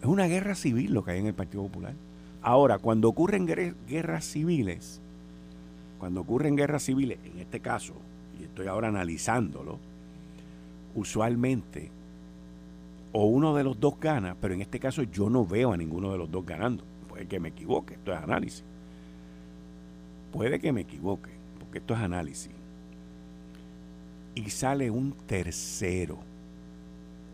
Es 0.00 0.06
una 0.06 0.26
guerra 0.26 0.54
civil 0.54 0.94
lo 0.94 1.04
que 1.04 1.10
hay 1.10 1.18
en 1.18 1.26
el 1.26 1.34
Partido 1.34 1.64
Popular. 1.64 1.94
Ahora, 2.42 2.78
cuando 2.78 3.08
ocurren 3.08 3.44
guerras 3.44 4.24
civiles, 4.24 5.00
cuando 5.98 6.20
ocurren 6.20 6.54
guerras 6.54 6.84
civiles, 6.84 7.18
en 7.24 7.40
este 7.40 7.58
caso, 7.58 7.94
y 8.38 8.44
estoy 8.44 8.68
ahora 8.68 8.86
analizándolo, 8.86 9.80
usualmente 10.94 11.90
o 13.10 13.24
uno 13.24 13.52
de 13.56 13.64
los 13.64 13.80
dos 13.80 13.98
gana, 13.98 14.36
pero 14.40 14.54
en 14.54 14.60
este 14.60 14.78
caso 14.78 15.02
yo 15.02 15.28
no 15.28 15.44
veo 15.44 15.72
a 15.72 15.76
ninguno 15.76 16.12
de 16.12 16.18
los 16.18 16.30
dos 16.30 16.46
ganando. 16.46 16.84
Puede 17.08 17.26
que 17.26 17.40
me 17.40 17.48
equivoque, 17.48 17.94
esto 17.94 18.12
es 18.12 18.18
análisis. 18.18 18.62
Puede 20.30 20.60
que 20.60 20.70
me 20.70 20.82
equivoque, 20.82 21.30
porque 21.58 21.78
esto 21.78 21.94
es 21.94 22.00
análisis. 22.00 22.52
Y 24.36 24.50
sale 24.50 24.90
un 24.92 25.12
tercero. 25.26 26.18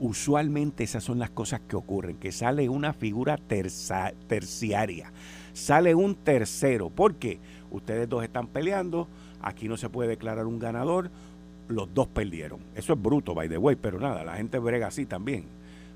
Usualmente 0.00 0.84
esas 0.84 1.04
son 1.04 1.18
las 1.18 1.30
cosas 1.30 1.60
que 1.68 1.76
ocurren, 1.76 2.16
que 2.16 2.32
sale 2.32 2.68
una 2.70 2.94
figura 2.94 3.36
terciaria, 3.36 5.12
sale 5.52 5.94
un 5.94 6.14
tercero. 6.14 6.88
porque 6.88 7.38
Ustedes 7.72 8.06
dos 8.06 8.22
están 8.22 8.48
peleando, 8.48 9.08
aquí 9.40 9.66
no 9.66 9.78
se 9.78 9.88
puede 9.88 10.10
declarar 10.10 10.46
un 10.46 10.58
ganador, 10.58 11.10
los 11.68 11.92
dos 11.94 12.06
perdieron. 12.06 12.60
Eso 12.74 12.92
es 12.92 13.02
bruto, 13.02 13.34
by 13.34 13.48
the 13.48 13.56
way, 13.56 13.76
pero 13.76 13.98
nada, 13.98 14.24
la 14.24 14.36
gente 14.36 14.58
brega 14.58 14.88
así 14.88 15.06
también. 15.06 15.46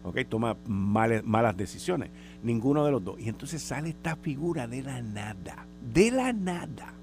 ¿ok? 0.03 0.21
Toma 0.29 0.57
malas 0.67 1.57
decisiones. 1.57 2.11
Ninguno 2.43 2.85
de 2.85 2.93
los 2.93 3.05
dos. 3.05 3.21
Y 3.21 3.29
entonces 3.29 3.61
sale 3.61 3.91
esta 3.91 4.17
figura 4.17 4.67
de 4.67 4.83
la 4.83 5.03
nada, 5.03 5.67
de 5.93 6.11
la 6.11 6.33
nada, 6.33 6.95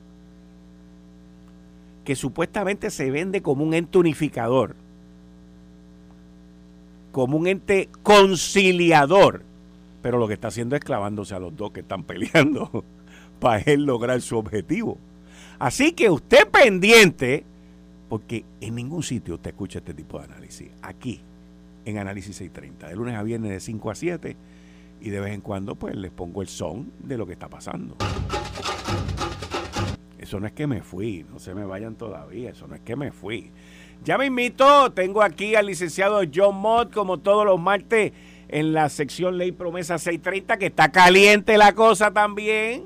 que 2.04 2.16
supuestamente 2.16 2.92
se 2.92 3.12
vende 3.12 3.42
como 3.42 3.64
un 3.64 3.74
ente 3.74 3.98
unificador, 3.98 4.76
como 7.12 7.38
un 7.38 7.48
ente 7.48 7.90
conciliador, 8.04 9.44
pero 10.02 10.18
lo 10.18 10.28
que 10.28 10.34
está 10.34 10.50
haciendo 10.50 10.76
es 10.76 10.82
clavándose 10.84 11.36
a 11.36 11.40
los 11.40 11.56
dos 11.56 11.72
que 11.72 11.82
están 11.82 12.04
peleando 12.06 12.84
para 13.40 13.62
él 13.62 13.84
lograr 13.84 14.22
su 14.22 14.38
objetivo. 14.38 14.98
Así 15.60 15.94
que 15.94 16.10
usted 16.10 16.48
pendiente 16.48 17.46
porque 18.14 18.46
en 18.62 18.76
ningún 18.76 19.02
sitio 19.02 19.34
usted 19.34 19.50
escucha 19.50 19.80
este 19.80 19.96
tipo 19.96 20.20
de 20.20 20.26
análisis. 20.26 20.70
Aquí, 20.84 21.20
en 21.84 21.98
Análisis 21.98 22.36
630, 22.36 22.90
de 22.90 22.96
lunes 22.96 23.16
a 23.16 23.24
viernes 23.24 23.50
de 23.50 23.60
5 23.60 23.90
a 23.90 23.96
7, 23.96 24.36
y 25.02 25.10
de 25.10 25.20
vez 25.20 25.34
en 25.34 25.42
cuando 25.42 25.74
pues 25.74 25.96
les 25.96 26.12
pongo 26.12 26.44
el 26.44 26.48
son 26.48 26.92
de 27.00 27.18
lo 27.18 27.26
que 27.26 27.34
está 27.34 27.50
pasando. 27.50 27.96
Eso 30.24 30.40
no 30.40 30.48
es 30.48 30.54
que 30.54 30.68
me 30.68 30.82
fui, 30.82 31.26
no 31.30 31.38
se 31.38 31.54
me 31.54 31.66
vayan 31.66 31.96
todavía, 31.96 32.52
eso 32.52 32.66
no 32.66 32.76
es 32.76 32.82
que 32.82 32.96
me 32.96 33.12
fui. 33.12 33.52
Ya 34.06 34.18
me 34.18 34.28
invito, 34.28 34.90
tengo 34.94 35.22
aquí 35.22 35.56
al 35.56 35.66
licenciado 35.66 36.22
John 36.34 36.56
Mott, 36.56 36.94
como 36.94 37.18
todos 37.20 37.46
los 37.46 37.60
martes, 37.60 38.14
en 38.48 38.72
la 38.72 38.88
sección 38.88 39.38
Ley 39.38 39.52
Promesa 39.52 39.98
630, 39.98 40.56
que 40.56 40.68
está 40.68 40.94
caliente 40.94 41.58
la 41.58 41.74
cosa 41.74 42.12
también. 42.12 42.84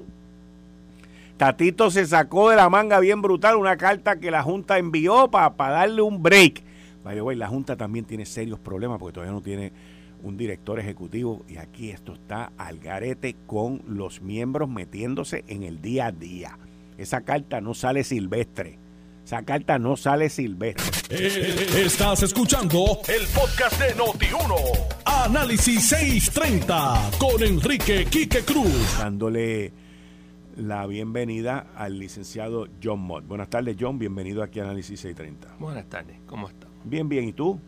Tatito 1.38 1.92
se 1.92 2.08
sacó 2.08 2.50
de 2.50 2.56
la 2.56 2.70
manga 2.70 3.00
bien 3.00 3.22
brutal 3.22 3.56
una 3.56 3.78
carta 3.78 4.20
que 4.20 4.32
la 4.32 4.42
Junta 4.42 4.80
envió 4.80 5.30
para 5.30 5.54
darle 5.72 6.02
un 6.02 6.24
break. 6.24 6.64
By 7.04 7.16
the 7.16 7.36
la 7.36 7.48
Junta 7.48 7.76
también 7.78 8.06
tiene 8.06 8.26
serios 8.26 8.58
problemas 8.58 8.98
porque 8.98 9.14
todavía 9.14 9.34
no 9.34 9.42
tiene 9.42 9.72
un 10.24 10.38
director 10.38 10.80
ejecutivo 10.80 11.46
y 11.48 11.58
aquí 11.58 11.92
esto 11.92 12.14
está 12.14 12.52
al 12.58 12.80
garete 12.80 13.36
con 13.46 13.84
los 13.86 14.24
miembros 14.24 14.68
metiéndose 14.68 15.44
en 15.48 15.62
el 15.62 15.84
día 15.84 16.08
a 16.08 16.12
día. 16.12 16.58
Esa 16.98 17.22
carta 17.22 17.62
no 17.62 17.76
sale 17.76 18.04
silvestre. 18.04 18.80
Esa 19.24 19.44
carta 19.44 19.78
no 19.78 19.96
sale 19.96 20.30
silvestre. 20.30 20.86
Eh, 21.12 21.86
estás 21.86 22.24
escuchando 22.24 23.00
el 23.08 23.28
podcast 23.28 23.80
de 23.80 23.96
Noti1. 23.96 24.56
Análisis 25.06 25.90
630 25.90 27.12
con 27.20 27.44
Enrique 27.44 28.06
Quique 28.06 28.44
Cruz. 28.44 28.98
Dándole 28.98 29.72
la 30.56 30.88
bienvenida 30.88 31.68
al 31.76 32.00
licenciado 32.00 32.68
John 32.84 33.02
Mott. 33.02 33.28
Buenas 33.28 33.50
tardes, 33.50 33.78
John. 33.80 34.00
Bienvenido 34.00 34.42
aquí 34.42 34.60
a 34.60 34.64
Análisis 34.64 35.00
630. 35.00 35.58
Buenas 35.60 35.86
tardes. 35.88 36.18
¿Cómo 36.26 36.48
estás? 36.48 36.70
Bien, 36.84 37.08
bien. 37.08 37.26
¿Y 37.26 37.34
tú? 37.34 37.60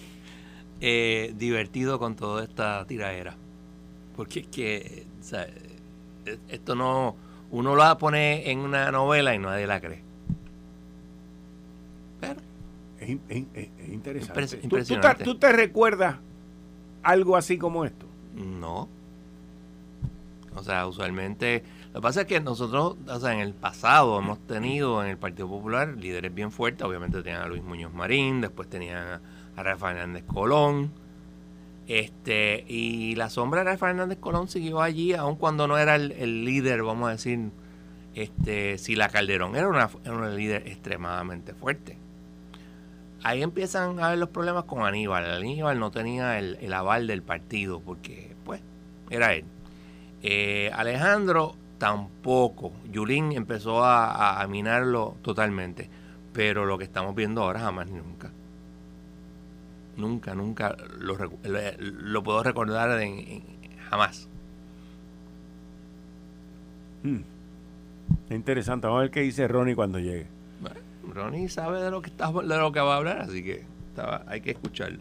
eh, 0.80 1.32
divertido 1.36 2.00
con 2.00 2.16
toda 2.16 2.42
esta 2.42 2.84
tiraera. 2.86 3.36
Porque 4.16 4.40
es 4.40 4.48
que 4.48 5.06
esto 6.48 6.74
no... 6.74 7.27
Uno 7.50 7.74
lo 7.74 7.98
pone 7.98 8.50
en 8.50 8.58
una 8.58 8.90
novela 8.90 9.34
y 9.34 9.38
nadie 9.38 9.66
la 9.66 9.80
cree. 9.80 10.02
Pero... 12.20 12.40
Es, 13.00 13.08
interesante. 13.88 14.60
impresionante. 14.62 15.24
¿Tú 15.24 15.38
te 15.38 15.52
recuerdas 15.52 16.16
algo 17.02 17.36
así 17.36 17.56
como 17.56 17.84
esto? 17.84 18.06
No. 18.34 18.88
O 20.54 20.62
sea, 20.62 20.86
usualmente 20.86 21.62
lo 21.92 22.00
que 22.00 22.02
pasa 22.02 22.20
es 22.22 22.26
que 22.26 22.40
nosotros, 22.40 22.96
o 23.06 23.20
sea, 23.20 23.32
en 23.32 23.40
el 23.40 23.54
pasado 23.54 24.18
hemos 24.18 24.38
tenido 24.46 25.02
en 25.02 25.08
el 25.08 25.16
Partido 25.16 25.48
Popular 25.48 25.96
líderes 25.96 26.34
bien 26.34 26.52
fuertes. 26.52 26.86
Obviamente 26.86 27.22
tenían 27.22 27.42
a 27.42 27.48
Luis 27.48 27.62
Muñoz 27.62 27.94
Marín, 27.94 28.40
después 28.40 28.68
tenían 28.68 29.20
a 29.56 29.62
Rafael 29.62 29.96
Hernández 29.96 30.24
Colón. 30.24 30.92
Este, 31.88 32.64
y 32.68 33.14
la 33.16 33.30
sombra 33.30 33.64
de 33.64 33.70
Rafael 33.70 33.96
Hernández 33.96 34.18
Colón 34.18 34.48
siguió 34.48 34.80
allí, 34.80 35.14
aun 35.14 35.36
cuando 35.36 35.66
no 35.66 35.78
era 35.78 35.96
el, 35.96 36.44
líder, 36.44 36.82
vamos 36.82 37.08
a 37.08 37.12
decir, 37.12 37.50
este, 38.14 38.76
la 38.94 39.08
Calderón 39.08 39.56
era 39.56 39.68
una, 39.68 39.88
era 40.04 40.30
líder 40.30 40.68
extremadamente 40.68 41.54
fuerte. 41.54 41.96
Ahí 43.22 43.42
empiezan 43.42 43.98
a 44.00 44.10
ver 44.10 44.18
los 44.18 44.28
problemas 44.28 44.64
con 44.64 44.84
Aníbal. 44.84 45.24
Aníbal 45.24 45.80
no 45.80 45.90
tenía 45.90 46.38
el, 46.38 46.58
el 46.60 46.72
aval 46.72 47.06
del 47.06 47.22
partido, 47.22 47.80
porque, 47.80 48.36
pues, 48.44 48.60
era 49.10 49.32
él. 49.34 49.44
Eh, 50.22 50.70
Alejandro 50.74 51.56
tampoco. 51.78 52.72
Yulín 52.90 53.32
empezó 53.32 53.84
a, 53.84 54.44
minarlo 54.48 55.16
totalmente. 55.22 55.88
Pero 56.32 56.66
lo 56.66 56.78
que 56.78 56.84
estamos 56.84 57.14
viendo 57.14 57.42
ahora 57.42 57.60
jamás 57.60 57.88
ni 57.88 57.98
nunca. 57.98 58.30
Nunca, 59.98 60.32
nunca 60.32 60.76
lo, 61.00 61.16
lo, 61.78 62.22
puedo 62.22 62.42
recordar 62.44 62.96
de, 62.96 63.42
jamás. 63.90 64.28
Hmm. 67.02 67.22
Interesante. 68.30 68.86
Vamos 68.86 69.00
a 69.00 69.02
ver 69.02 69.10
qué 69.10 69.20
dice 69.22 69.48
Ronnie 69.48 69.74
cuando 69.74 69.98
llegue. 69.98 70.26
Ronnie 71.12 71.48
sabe 71.48 71.82
de 71.82 71.90
lo 71.90 72.00
que 72.00 72.10
está, 72.10 72.30
de 72.30 72.58
lo 72.58 72.70
que 72.70 72.80
va 72.80 72.94
a 72.94 72.96
hablar, 72.98 73.18
así 73.22 73.42
que 73.42 73.64
hay 74.26 74.40
que 74.40 74.52
escucharlo. 74.52 75.00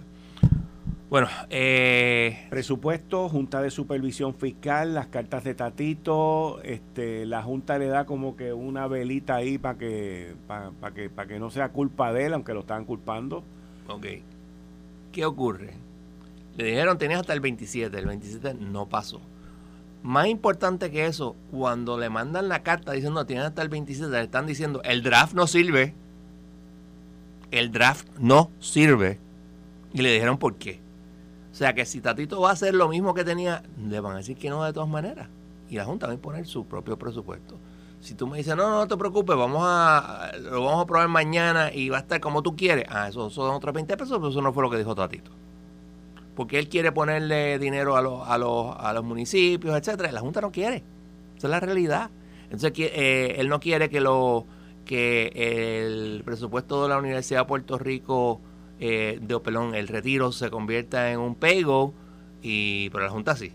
Bueno, 1.11 1.27
eh, 1.49 2.47
presupuesto, 2.49 3.29
Junta 3.29 3.61
de 3.61 3.69
Supervisión 3.69 4.33
Fiscal, 4.33 4.95
las 4.95 5.07
cartas 5.07 5.43
de 5.43 5.53
Tatito, 5.53 6.59
este, 6.63 7.25
la 7.25 7.43
Junta 7.43 7.77
le 7.77 7.87
da 7.87 8.05
como 8.05 8.35
que 8.35 8.51
una 8.51 8.87
velita 8.87 9.35
ahí 9.35 9.57
para 9.57 9.77
que, 9.77 10.33
para, 10.47 10.71
que, 10.93 11.09
para 11.09 11.27
que 11.27 11.39
no 11.39 11.49
sea 11.49 11.69
culpa 11.69 12.11
de 12.11 12.25
él, 12.25 12.33
aunque 12.33 12.53
lo 12.53 12.61
estaban 12.61 12.83
culpando. 12.83 13.43
Ok. 13.87 14.05
¿Qué 15.17 15.25
ocurre? 15.25 15.73
Le 16.57 16.65
dijeron 16.65 16.99
tenías 16.99 17.21
hasta 17.21 17.33
el 17.33 17.39
27, 17.39 17.97
el 17.97 18.05
27 18.05 18.53
no 18.53 18.87
pasó. 18.87 19.19
Más 20.03 20.27
importante 20.27 20.91
que 20.91 21.07
eso, 21.07 21.35
cuando 21.49 21.97
le 21.97 22.11
mandan 22.11 22.49
la 22.49 22.61
carta 22.61 22.91
diciendo 22.91 23.25
tienes 23.25 23.45
hasta 23.45 23.63
el 23.63 23.69
27, 23.69 24.11
le 24.11 24.21
están 24.21 24.45
diciendo 24.45 24.79
el 24.83 25.01
draft 25.01 25.33
no 25.33 25.47
sirve. 25.47 25.95
El 27.49 27.71
draft 27.71 28.07
no 28.19 28.51
sirve. 28.59 29.17
Y 29.91 30.03
le 30.03 30.13
dijeron 30.13 30.37
por 30.37 30.57
qué 30.57 30.81
o 31.51 31.55
sea 31.55 31.73
que 31.73 31.87
si 31.87 31.99
Tatito 32.01 32.39
va 32.39 32.51
a 32.51 32.53
hacer 32.53 32.75
lo 32.75 32.87
mismo 32.87 33.15
que 33.15 33.23
tenía, 33.23 33.63
le 33.83 33.99
van 33.99 34.13
a 34.13 34.17
decir 34.17 34.37
que 34.37 34.51
no 34.51 34.63
de 34.63 34.71
todas 34.71 34.87
maneras. 34.87 35.29
Y 35.71 35.77
la 35.77 35.85
Junta 35.85 36.05
va 36.05 36.11
a 36.11 36.15
imponer 36.15 36.45
su 36.45 36.65
propio 36.65 36.99
presupuesto. 36.99 37.57
Si 37.99 38.13
tú 38.15 38.27
me 38.27 38.37
dices, 38.37 38.55
no, 38.55 38.69
no, 38.69 38.87
te 38.87 38.95
preocupes, 38.95 39.35
vamos 39.35 39.63
a, 39.65 40.31
lo 40.41 40.63
vamos 40.63 40.83
a 40.83 40.85
probar 40.85 41.07
mañana 41.07 41.73
y 41.73 41.89
va 41.89 41.97
a 41.97 41.99
estar 42.01 42.19
como 42.19 42.41
tú 42.43 42.55
quieres. 42.55 42.85
Ah, 42.89 43.07
eso 43.09 43.29
son 43.29 43.53
otros 43.53 43.73
20 43.73 43.97
pesos, 43.97 44.17
pero 44.17 44.29
eso 44.29 44.41
no 44.41 44.53
fue 44.53 44.63
lo 44.63 44.69
que 44.69 44.77
dijo 44.77 44.95
Tatito. 44.95 45.31
porque 46.35 46.59
él 46.59 46.69
quiere 46.69 46.91
ponerle 46.91 47.59
dinero 47.59 47.97
a 47.97 48.01
los, 48.01 48.27
a 48.27 48.37
los, 48.37 48.75
a 48.77 48.93
los 48.93 49.03
municipios, 49.03 49.75
etcétera. 49.75 50.11
La 50.11 50.21
Junta 50.21 50.41
no 50.41 50.51
quiere. 50.51 50.83
Esa 51.37 51.47
es 51.47 51.51
la 51.51 51.59
realidad. 51.59 52.11
Entonces 52.45 52.71
eh, 52.77 53.35
él 53.37 53.49
no 53.49 53.59
quiere 53.59 53.89
que 53.89 53.99
lo 53.99 54.45
que 54.85 55.31
el 55.35 56.23
presupuesto 56.23 56.83
de 56.83 56.89
la 56.89 56.97
Universidad 56.97 57.41
de 57.41 57.45
Puerto 57.45 57.77
Rico 57.77 58.39
eh, 58.79 59.19
de 59.21 59.35
Opelón, 59.35 59.75
el 59.75 59.87
retiro 59.87 60.31
se 60.31 60.49
convierta 60.49 61.11
en 61.11 61.19
un 61.19 61.35
paygo 61.35 61.93
y 62.41 62.89
pero 62.91 63.03
la 63.03 63.09
Junta 63.09 63.35
sí. 63.35 63.51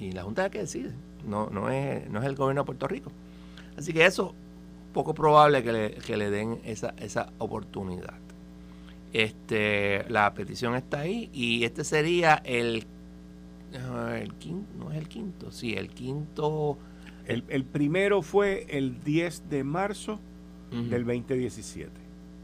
Y 0.00 0.12
la 0.12 0.22
Junta 0.22 0.46
es 0.46 0.50
que 0.50 0.58
decide, 0.60 0.92
no, 1.26 1.48
no, 1.50 1.68
es, 1.68 2.08
no 2.08 2.20
es 2.20 2.26
el 2.26 2.34
gobierno 2.34 2.62
de 2.62 2.66
Puerto 2.66 2.88
Rico. 2.88 3.12
Así 3.76 3.92
que 3.92 4.04
eso, 4.04 4.34
poco 4.92 5.14
probable 5.14 5.62
que 5.62 5.72
le, 5.72 5.90
que 5.94 6.16
le 6.16 6.30
den 6.30 6.60
esa, 6.64 6.94
esa 6.98 7.32
oportunidad. 7.38 8.18
Este, 9.12 10.04
la 10.08 10.32
petición 10.32 10.74
está 10.74 11.00
ahí 11.00 11.28
y 11.32 11.64
este 11.64 11.84
sería 11.84 12.40
el, 12.44 12.86
el 13.72 14.34
quinto, 14.34 14.72
no 14.78 14.90
es 14.90 14.98
el 14.98 15.08
quinto, 15.08 15.50
sí, 15.50 15.74
el 15.74 15.90
quinto. 15.90 16.78
El, 17.26 17.44
el 17.48 17.64
primero 17.64 18.22
fue 18.22 18.66
el 18.70 19.02
10 19.04 19.48
de 19.48 19.64
marzo 19.64 20.18
del 20.70 21.04
2017. 21.04 21.90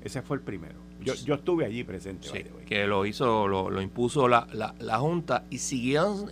Ese 0.02 0.20
fue 0.20 0.36
el 0.36 0.42
primero. 0.42 0.87
Yo, 1.00 1.14
yo 1.14 1.34
estuve 1.34 1.64
allí 1.64 1.84
presente. 1.84 2.28
que 2.66 2.86
lo 2.86 3.06
hizo, 3.06 3.46
lo, 3.46 3.70
lo 3.70 3.80
impuso 3.80 4.28
la, 4.28 4.48
la, 4.52 4.74
la, 4.80 4.98
Junta 4.98 5.44
y 5.48 5.58
siguieron 5.58 6.28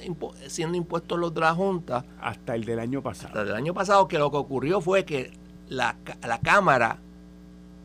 siendo 0.49 0.77
impuestos 0.77 1.19
los 1.19 1.33
de 1.33 1.41
la 1.41 1.55
Junta. 1.55 2.05
Hasta 2.21 2.55
el 2.55 2.65
del 2.65 2.81
año 2.81 3.03
pasado. 3.03 3.29
Hasta 3.29 3.41
el 3.43 3.47
del 3.49 3.57
año 3.57 3.75
pasado, 3.75 4.09
que 4.09 4.19
lo 4.19 4.31
que 4.31 4.37
ocurrió 4.37 4.81
fue 4.81 5.05
que 5.05 5.33
la, 5.69 5.97
la 6.27 6.39
Cámara 6.39 6.99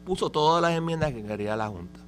puso 0.06 0.30
todas 0.30 0.62
las 0.62 0.74
enmiendas 0.74 1.14
que 1.14 1.24
quería 1.24 1.56
la 1.56 1.68
Junta. 1.68 2.00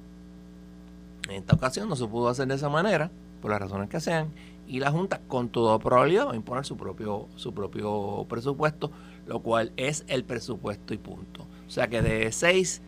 En 1.28 1.36
esta 1.36 1.54
ocasión 1.54 1.88
no 1.88 1.96
se 1.96 2.06
pudo 2.06 2.28
hacer 2.28 2.46
de 2.48 2.54
esa 2.54 2.68
manera, 2.68 3.10
por 3.40 3.50
las 3.50 3.60
razones 3.60 3.88
que 3.88 4.00
sean, 4.00 4.30
y 4.66 4.80
la 4.80 4.90
Junta 4.90 5.20
con 5.26 5.48
toda 5.48 5.78
probabilidad 5.78 6.26
va 6.26 6.32
a 6.32 6.36
imponer 6.36 6.64
su 6.64 6.76
propio, 6.76 7.28
su 7.36 7.52
propio 7.54 8.26
presupuesto, 8.28 8.90
lo 9.26 9.40
cual 9.40 9.72
es 9.76 10.04
el 10.08 10.24
presupuesto 10.24 10.94
y 10.94 10.98
punto. 10.98 11.46
O 11.66 11.70
sea 11.70 11.88
que 11.88 12.02
de 12.02 12.30
6, 12.30 12.82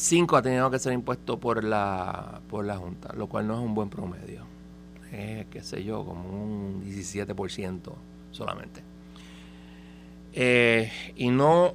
5 0.00 0.34
ha 0.34 0.40
tenido 0.40 0.70
que 0.70 0.78
ser 0.78 0.94
impuesto 0.94 1.38
por 1.38 1.62
la, 1.62 2.40
por 2.48 2.64
la 2.64 2.78
Junta, 2.78 3.12
lo 3.14 3.26
cual 3.26 3.46
no 3.46 3.54
es 3.54 3.60
un 3.60 3.74
buen 3.74 3.90
promedio. 3.90 4.46
Es, 5.12 5.44
qué 5.48 5.62
sé 5.62 5.84
yo, 5.84 6.06
como 6.06 6.26
un 6.26 6.82
17% 6.82 7.92
solamente. 8.30 8.82
Eh, 10.32 10.90
y 11.16 11.28
no 11.28 11.74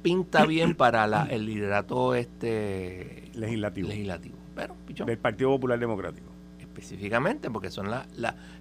pinta 0.00 0.46
bien 0.46 0.74
para 0.74 1.06
la, 1.06 1.24
el 1.24 1.44
liderato 1.44 2.14
este 2.14 3.30
legislativo. 3.34 3.88
legislativo. 3.88 4.36
Del 5.04 5.18
Partido 5.18 5.50
Popular 5.50 5.78
Democrático. 5.78 6.28
Específicamente, 6.58 7.50
porque 7.50 7.70
son 7.70 7.90
la, 7.90 8.06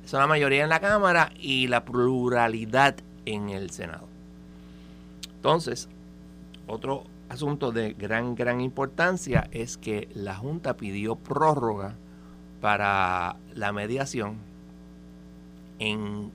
son 0.03 0.19
la 0.19 0.27
mayoría 0.27 0.63
en 0.63 0.69
la 0.69 0.81
Cámara 0.81 1.31
y 1.39 1.67
la 1.67 1.85
pluralidad 1.85 2.97
en 3.25 3.47
el 3.49 3.69
Senado. 3.69 4.09
Entonces, 5.37 5.87
otro 6.67 7.05
asunto 7.29 7.71
de 7.71 7.93
gran, 7.93 8.35
gran 8.35 8.61
importancia 8.61 9.47
es 9.51 9.77
que 9.77 10.09
la 10.13 10.35
Junta 10.35 10.77
pidió 10.77 11.15
prórroga 11.15 11.95
para 12.61 13.37
la 13.53 13.71
mediación. 13.71 14.37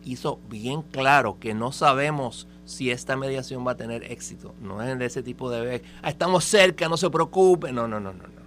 Hizo 0.05 0.39
bien 0.51 0.83
claro 0.83 1.39
que 1.41 1.55
no 1.55 1.73
sabemos 1.73 2.47
si 2.67 2.91
esta 2.91 3.17
mediación 3.17 3.67
va 3.67 3.73
a 3.73 3.77
tener 3.77 4.05
éxito. 4.05 4.55
No 4.61 4.83
es 4.83 4.99
de 4.99 5.07
ese 5.07 5.23
tipo 5.23 5.51
de... 5.51 5.83
Ah, 6.03 6.11
estamos 6.11 6.45
cerca, 6.45 6.89
no 6.89 6.97
se 6.97 7.09
preocupe. 7.09 7.73
No, 7.73 7.89
no, 7.89 8.01
no, 8.01 8.13
no. 8.13 8.25
no 8.25 8.41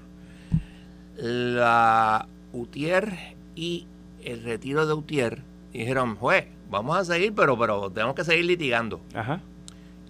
la 1.18 2.28
UTIER 2.52 3.36
y 3.56 3.88
el 4.24 4.44
retiro 4.44 4.86
de 4.86 4.94
UTIER 4.94 5.44
dijeron, 5.72 6.16
juez, 6.16 6.48
vamos 6.70 6.98
a 6.98 7.06
seguir, 7.06 7.34
pero, 7.34 7.58
pero 7.58 7.92
tenemos 7.92 8.16
que 8.16 8.24
seguir 8.24 8.46
litigando. 8.46 9.02
Ajá. 9.14 9.42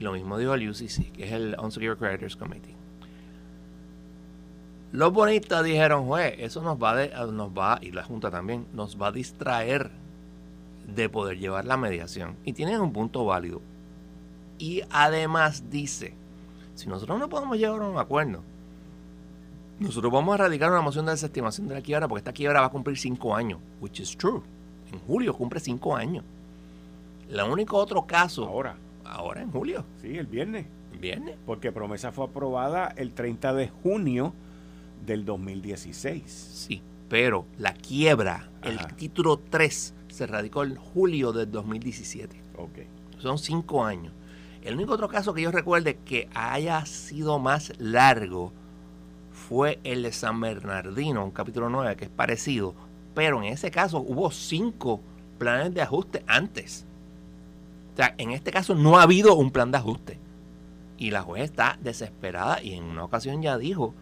Lo 0.03 0.11
mismo 0.11 0.37
dijo 0.37 0.53
el 0.53 0.69
UCC, 0.69 1.13
que 1.13 1.23
es 1.23 1.31
el 1.31 1.55
Unsecured 1.57 1.97
Creditors 1.97 2.35
Committee. 2.35 2.75
Los 4.91 5.13
bonistas 5.13 5.63
dijeron, 5.63 6.07
juez, 6.07 6.35
eso 6.39 6.61
nos 6.61 6.77
va, 6.77 6.93
de, 6.93 7.09
nos 7.31 7.51
va, 7.51 7.79
y 7.81 7.91
la 7.91 8.03
Junta 8.03 8.29
también, 8.29 8.67
nos 8.73 9.01
va 9.01 9.07
a 9.07 9.11
distraer 9.13 9.91
de 10.93 11.07
poder 11.07 11.39
llevar 11.39 11.63
la 11.63 11.77
mediación. 11.77 12.35
Y 12.43 12.51
tienen 12.51 12.81
un 12.81 12.91
punto 12.91 13.23
válido. 13.23 13.61
Y 14.59 14.81
además 14.91 15.69
dice, 15.69 16.13
si 16.75 16.89
nosotros 16.89 17.17
no 17.17 17.29
podemos 17.29 17.57
llegar 17.57 17.81
a 17.81 17.87
un 17.87 17.97
acuerdo, 17.97 18.41
nosotros 19.79 20.11
vamos 20.11 20.33
a 20.33 20.37
radicar 20.37 20.69
una 20.69 20.81
moción 20.81 21.05
de 21.05 21.13
desestimación 21.13 21.69
de 21.69 21.75
la 21.75 21.81
quiebra 21.81 22.09
porque 22.09 22.19
esta 22.19 22.33
quiebra 22.33 22.59
va 22.59 22.67
a 22.67 22.71
cumplir 22.71 22.97
cinco 22.97 23.33
años, 23.33 23.61
which 23.79 24.01
is 24.01 24.17
true. 24.17 24.41
En 24.91 24.99
julio 24.99 25.33
cumple 25.33 25.61
cinco 25.61 25.95
años. 25.95 26.25
El 27.29 27.39
único 27.39 27.77
otro 27.77 28.05
caso. 28.05 28.45
Ahora. 28.45 28.82
Ahora 29.05 29.41
en 29.41 29.51
julio. 29.51 29.85
Sí, 30.01 30.17
el 30.17 30.27
viernes. 30.27 30.65
viernes. 30.99 31.35
Porque 31.45 31.71
promesa 31.71 32.11
fue 32.11 32.25
aprobada 32.25 32.93
el 32.95 33.13
30 33.13 33.53
de 33.53 33.69
junio 33.69 34.33
del 35.05 35.25
2016. 35.25 36.23
Sí, 36.25 36.81
pero 37.09 37.45
la 37.57 37.73
quiebra, 37.73 38.49
el 38.61 38.79
título 38.95 39.39
3, 39.49 39.93
se 40.07 40.27
radicó 40.27 40.63
en 40.63 40.75
julio 40.75 41.31
del 41.31 41.51
2017. 41.51 42.35
Ok. 42.57 42.79
Son 43.19 43.37
cinco 43.37 43.83
años. 43.83 44.13
El 44.63 44.75
único 44.75 44.93
otro 44.93 45.09
caso 45.09 45.33
que 45.33 45.41
yo 45.41 45.51
recuerde 45.51 45.97
que 46.05 46.29
haya 46.33 46.85
sido 46.85 47.37
más 47.37 47.73
largo 47.79 48.53
fue 49.31 49.79
el 49.83 50.03
de 50.03 50.13
San 50.13 50.39
Bernardino, 50.39 51.25
un 51.25 51.31
capítulo 51.31 51.69
9 51.69 51.97
que 51.97 52.05
es 52.05 52.09
parecido, 52.09 52.73
pero 53.13 53.43
en 53.43 53.51
ese 53.51 53.71
caso 53.71 53.99
hubo 53.99 54.31
cinco 54.31 55.01
planes 55.37 55.73
de 55.73 55.81
ajuste 55.81 56.23
antes. 56.27 56.85
O 57.93 57.95
sea, 57.95 58.15
en 58.17 58.31
este 58.31 58.51
caso 58.51 58.75
no 58.75 58.97
ha 58.97 59.03
habido 59.03 59.35
un 59.35 59.51
plan 59.51 59.71
de 59.71 59.77
ajuste. 59.77 60.19
Y 60.97 61.11
la 61.11 61.21
juez 61.21 61.43
está 61.43 61.77
desesperada 61.81 62.61
y 62.61 62.73
en 62.73 62.83
una 62.83 63.03
ocasión 63.03 63.41
ya 63.41 63.57
dijo, 63.57 63.93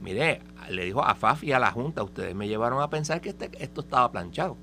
mire, 0.00 0.42
le 0.68 0.84
dijo 0.84 1.04
a 1.04 1.14
Fafi 1.14 1.48
y 1.48 1.52
a 1.52 1.58
la 1.58 1.72
Junta, 1.72 2.02
ustedes 2.02 2.34
me 2.34 2.48
llevaron 2.48 2.82
a 2.82 2.90
pensar 2.90 3.20
que 3.20 3.30
este, 3.30 3.50
esto 3.58 3.80
estaba 3.80 4.10
planchado. 4.12 4.56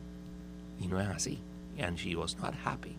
Y 0.80 0.88
no 0.88 1.02
es 1.02 1.08
así. 1.08 1.42
And 1.80 1.98
she 1.98 2.16
was 2.16 2.38
not 2.40 2.54
happy. 2.64 2.96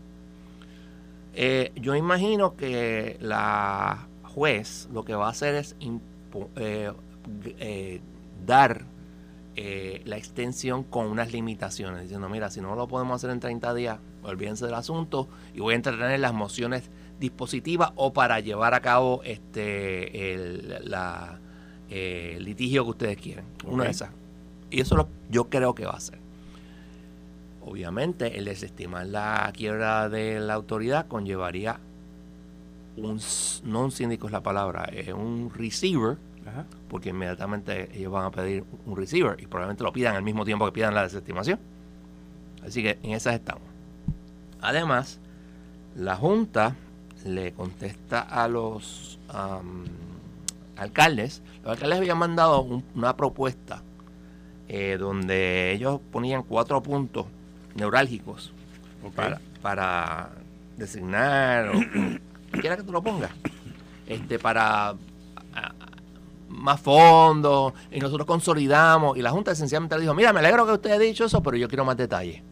Eh, 1.35 1.73
yo 1.77 1.95
imagino 1.95 2.57
que 2.57 3.17
la 3.21 4.09
juez 4.25 4.89
lo 4.93 5.05
que 5.05 5.15
va 5.15 5.27
a 5.27 5.31
hacer 5.31 5.55
es 5.55 5.77
eh, 6.57 6.93
eh, 7.59 8.01
dar 8.45 8.85
eh, 9.61 10.03
la 10.05 10.17
extensión 10.17 10.85
con 10.85 11.07
unas 11.07 11.33
limitaciones, 11.33 12.03
diciendo, 12.03 12.29
mira, 12.29 12.49
si 12.49 12.61
no 12.61 12.77
lo 12.77 12.87
podemos 12.87 13.17
hacer 13.17 13.31
en 13.31 13.41
30 13.41 13.75
días, 13.75 13.99
olvídense 14.23 14.65
del 14.65 14.75
asunto 14.75 15.27
y 15.53 15.59
voy 15.59 15.73
a 15.73 15.77
entretener 15.77 16.21
las 16.21 16.33
mociones 16.33 16.89
dispositivas 17.19 17.91
o 17.97 18.13
para 18.13 18.39
llevar 18.39 18.75
a 18.75 18.81
cabo 18.81 19.21
este 19.25 20.33
el, 20.33 20.89
la, 20.89 21.41
eh, 21.91 22.39
litigio 22.41 22.85
que 22.85 22.91
ustedes 22.91 23.17
quieren. 23.17 23.47
Una 23.67 23.83
de 23.83 23.91
esas. 23.91 24.11
Y 24.71 24.81
eso 24.81 24.97
lo, 24.97 25.09
yo 25.29 25.49
creo 25.49 25.75
que 25.75 25.87
va 25.87 25.95
a 25.95 26.01
ser. 26.01 26.21
Obviamente, 27.65 28.39
el 28.39 28.45
desestimar 28.45 29.07
la 29.07 29.51
quiebra 29.53 30.09
de 30.09 30.39
la 30.39 30.55
autoridad 30.55 31.09
conllevaría 31.09 31.81
un, 32.97 33.21
no 33.65 33.83
un 33.83 33.91
síndico 33.91 34.29
es 34.29 34.33
la 34.33 34.45
palabra, 34.45 34.85
es 34.85 35.09
un 35.09 35.51
receiver 35.53 36.17
porque 36.89 37.11
inmediatamente 37.11 37.91
ellos 37.97 38.13
van 38.13 38.27
a 38.27 38.31
pedir 38.31 38.65
un 38.87 38.97
receiver 38.97 39.41
y 39.41 39.47
probablemente 39.47 39.85
lo 39.85 39.93
pidan 39.93 40.17
al 40.17 40.23
mismo 40.23 40.45
tiempo 40.45 40.65
que 40.67 40.73
pidan 40.73 40.95
la 40.95 41.03
desestimación. 41.03 41.59
Así 42.67 42.83
que 42.83 42.99
en 43.03 43.13
esas 43.13 43.35
estamos. 43.35 43.63
Además, 44.61 45.21
la 45.97 46.17
Junta 46.17 46.77
le 47.25 47.53
contesta 47.53 48.21
a 48.21 48.49
los 48.49 49.19
alcaldes. 50.77 51.43
Los 51.63 51.73
alcaldes 51.73 51.99
habían 51.99 52.19
mandado 52.19 52.83
una 52.95 53.17
propuesta 53.17 53.83
eh, 54.69 54.97
donde 54.99 55.73
ellos 55.73 56.01
ponían 56.13 56.43
cuatro 56.43 56.83
puntos 56.83 57.27
neurálgicos 57.75 58.53
para, 59.15 59.41
para 59.63 60.31
designar, 60.77 61.69
o, 61.69 61.73
quiera 62.61 62.77
que 62.77 62.83
tú 62.83 62.93
lo 62.93 63.03
pongas, 63.03 63.31
este, 64.07 64.39
para 64.39 64.95
más 66.49 66.81
fondos 66.81 67.73
y 67.91 68.01
nosotros 68.01 68.27
consolidamos 68.27 69.17
y 69.17 69.23
la 69.23 69.31
Junta 69.31 69.53
esencialmente 69.53 69.99
dijo, 69.99 70.15
mira, 70.15 70.33
me 70.33 70.41
alegro 70.41 70.67
que 70.67 70.73
usted 70.73 70.91
haya 70.91 71.01
dicho 71.01 71.25
eso, 71.25 71.43
pero 71.43 71.57
yo 71.57 71.69
quiero 71.69 71.85
más 71.85 71.97
detalles. 71.97 72.43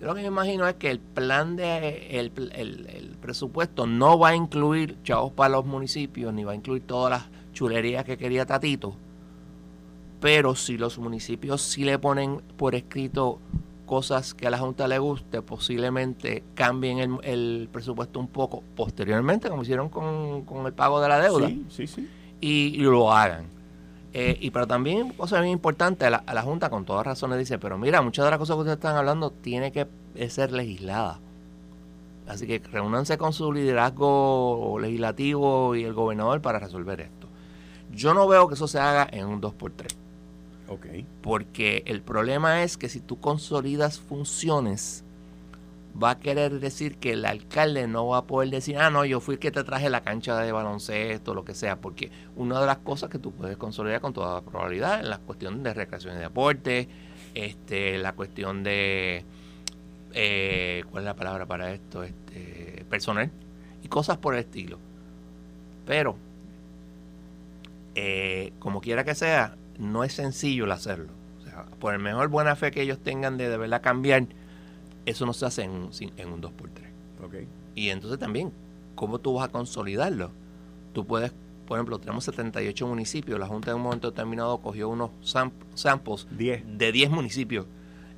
Yo 0.00 0.06
lo 0.06 0.14
que 0.14 0.20
me 0.22 0.28
imagino 0.28 0.68
es 0.68 0.74
que 0.74 0.90
el 0.90 1.00
plan 1.00 1.56
de 1.56 2.20
el, 2.20 2.32
el, 2.54 3.16
presupuesto 3.20 3.86
no 3.86 4.18
va 4.18 4.28
a 4.28 4.36
incluir 4.36 4.98
chavos 5.02 5.32
para 5.32 5.50
los 5.50 5.64
municipios, 5.64 6.32
ni 6.34 6.44
va 6.44 6.52
a 6.52 6.54
incluir 6.54 6.82
todas 6.82 7.10
las 7.10 7.52
chulerías 7.52 8.04
que 8.04 8.18
quería 8.18 8.44
Tatito. 8.44 8.94
Pero 10.20 10.54
si 10.54 10.76
los 10.76 10.98
municipios 10.98 11.62
sí 11.62 11.84
le 11.84 11.98
ponen 11.98 12.42
por 12.56 12.74
escrito 12.74 13.38
cosas 13.86 14.34
que 14.34 14.46
a 14.46 14.50
la 14.50 14.58
Junta 14.58 14.86
le 14.86 14.98
guste, 14.98 15.40
posiblemente 15.40 16.44
cambien 16.54 16.98
el, 16.98 17.18
el 17.22 17.68
presupuesto 17.72 18.20
un 18.20 18.28
poco 18.28 18.62
posteriormente, 18.74 19.48
como 19.48 19.62
hicieron 19.62 19.88
con, 19.88 20.44
con 20.44 20.66
el 20.66 20.74
pago 20.74 21.00
de 21.00 21.08
la 21.08 21.20
deuda. 21.20 21.48
Sí, 21.48 21.64
sí, 21.70 21.86
sí 21.86 22.08
y 22.46 22.78
lo 22.78 23.12
hagan. 23.12 23.56
Eh, 24.18 24.38
y 24.40 24.50
pero 24.50 24.66
también, 24.66 25.10
cosa 25.10 25.40
bien 25.40 25.52
importante, 25.52 26.06
a 26.06 26.10
la, 26.10 26.16
a 26.26 26.32
la 26.32 26.40
Junta 26.40 26.70
con 26.70 26.86
todas 26.86 27.04
razones 27.04 27.38
dice, 27.38 27.58
pero 27.58 27.76
mira, 27.76 28.00
muchas 28.00 28.24
de 28.24 28.30
las 28.30 28.38
cosas 28.38 28.56
que 28.56 28.60
ustedes 28.60 28.78
están 28.78 28.96
hablando 28.96 29.30
tiene 29.30 29.72
que 29.72 29.86
ser 30.30 30.52
legislada. 30.52 31.20
Así 32.26 32.46
que 32.46 32.58
reúnanse 32.58 33.18
con 33.18 33.32
su 33.32 33.52
liderazgo 33.52 34.78
legislativo 34.80 35.76
y 35.76 35.84
el 35.84 35.92
gobernador 35.92 36.40
para 36.40 36.58
resolver 36.58 37.00
esto. 37.00 37.28
Yo 37.92 38.14
no 38.14 38.26
veo 38.26 38.48
que 38.48 38.54
eso 38.54 38.66
se 38.66 38.80
haga 38.80 39.06
en 39.10 39.26
un 39.26 39.40
2x3. 39.40 39.94
Okay. 40.68 41.06
Porque 41.22 41.84
el 41.86 42.00
problema 42.00 42.62
es 42.62 42.76
que 42.76 42.88
si 42.88 43.00
tú 43.00 43.20
consolidas 43.20 44.00
funciones, 44.00 45.04
va 46.02 46.10
a 46.10 46.18
querer 46.18 46.60
decir 46.60 46.98
que 46.98 47.12
el 47.12 47.24
alcalde 47.24 47.86
no 47.86 48.08
va 48.08 48.18
a 48.18 48.24
poder 48.26 48.50
decir, 48.50 48.78
ah, 48.78 48.90
no, 48.90 49.04
yo 49.04 49.20
fui 49.20 49.34
el 49.34 49.38
que 49.38 49.50
te 49.50 49.64
traje 49.64 49.88
la 49.90 50.02
cancha 50.02 50.38
de 50.38 50.52
baloncesto, 50.52 51.34
lo 51.34 51.44
que 51.44 51.54
sea, 51.54 51.76
porque 51.80 52.10
una 52.34 52.60
de 52.60 52.66
las 52.66 52.78
cosas 52.78 53.10
que 53.10 53.18
tú 53.18 53.32
puedes 53.32 53.56
consolidar 53.56 54.00
con 54.00 54.12
toda 54.12 54.42
probabilidad 54.42 55.00
es 55.00 55.06
la 55.06 55.18
cuestión 55.18 55.62
de 55.62 55.74
recreación 55.74 56.16
y 56.16 56.20
deporte, 56.20 56.88
este, 57.34 57.98
la 57.98 58.12
cuestión 58.12 58.62
de, 58.62 59.24
eh, 60.12 60.84
¿cuál 60.90 61.04
es 61.04 61.06
la 61.06 61.14
palabra 61.14 61.46
para 61.46 61.72
esto? 61.72 62.02
Este, 62.02 62.84
personal 62.88 63.30
y 63.82 63.88
cosas 63.88 64.18
por 64.18 64.34
el 64.34 64.40
estilo. 64.40 64.78
Pero, 65.86 66.16
eh, 67.94 68.52
como 68.58 68.80
quiera 68.80 69.04
que 69.04 69.14
sea, 69.14 69.56
no 69.78 70.04
es 70.04 70.12
sencillo 70.12 70.64
el 70.64 70.72
hacerlo. 70.72 71.12
O 71.38 71.42
sea, 71.42 71.64
por 71.78 71.94
el 71.94 72.00
mejor 72.00 72.28
buena 72.28 72.56
fe 72.56 72.70
que 72.70 72.82
ellos 72.82 72.98
tengan 72.98 73.36
de 73.36 73.48
de 73.48 73.56
verdad 73.56 73.82
cambiar, 73.82 74.26
eso 75.06 75.24
no 75.24 75.32
se 75.32 75.46
hace 75.46 75.62
en 75.62 75.70
un, 75.70 75.90
en 76.16 76.32
un 76.32 76.42
2x3. 76.42 77.24
Okay. 77.26 77.48
Y 77.74 77.88
entonces 77.88 78.18
también, 78.18 78.52
¿cómo 78.94 79.18
tú 79.18 79.34
vas 79.34 79.48
a 79.48 79.52
consolidarlo? 79.52 80.30
Tú 80.92 81.06
puedes, 81.06 81.32
por 81.66 81.78
ejemplo, 81.78 81.98
tenemos 81.98 82.24
78 82.24 82.86
municipios, 82.86 83.38
la 83.38 83.46
Junta 83.46 83.70
en 83.70 83.76
un 83.76 83.82
momento 83.82 84.10
determinado 84.10 84.58
cogió 84.58 84.88
unos 84.88 85.10
samples 85.22 86.26
de 86.30 86.92
10 86.92 87.10
municipios. 87.10 87.66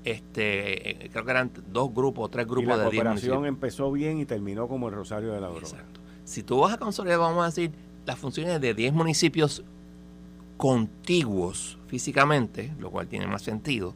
Este, 0.05 1.05
eh, 1.05 1.11
creo 1.13 1.25
que 1.25 1.31
eran 1.31 1.51
dos 1.71 1.93
grupos 1.93 2.27
o 2.27 2.29
tres 2.29 2.47
grupos 2.47 2.75
y 2.75 2.79
la 2.79 2.85
de 2.85 2.91
10 2.91 3.05
municipios. 3.05 3.47
empezó 3.47 3.93
bien 3.93 4.19
y 4.19 4.25
terminó 4.25 4.67
como 4.69 4.89
el 4.89 4.95
Rosario 4.95 5.33
de 5.33 5.41
la 5.41 5.49
Aurora. 5.49 5.67
Exacto. 5.67 6.01
Si 6.25 6.43
tú 6.43 6.61
vas 6.61 6.75
a 6.75 6.79
consolidar, 6.79 7.19
vamos 7.19 7.43
a 7.43 7.47
decir, 7.47 7.73
las 8.07 8.19
funciones 8.19 8.61
de 8.61 8.75
10 8.75 8.93
municipios 8.95 9.63
contiguos 10.57 11.79
físicamente, 11.87 12.73
lo 12.79 12.91
cual 12.91 13.07
tiene 13.07 13.27
más 13.27 13.43
sentido, 13.43 13.95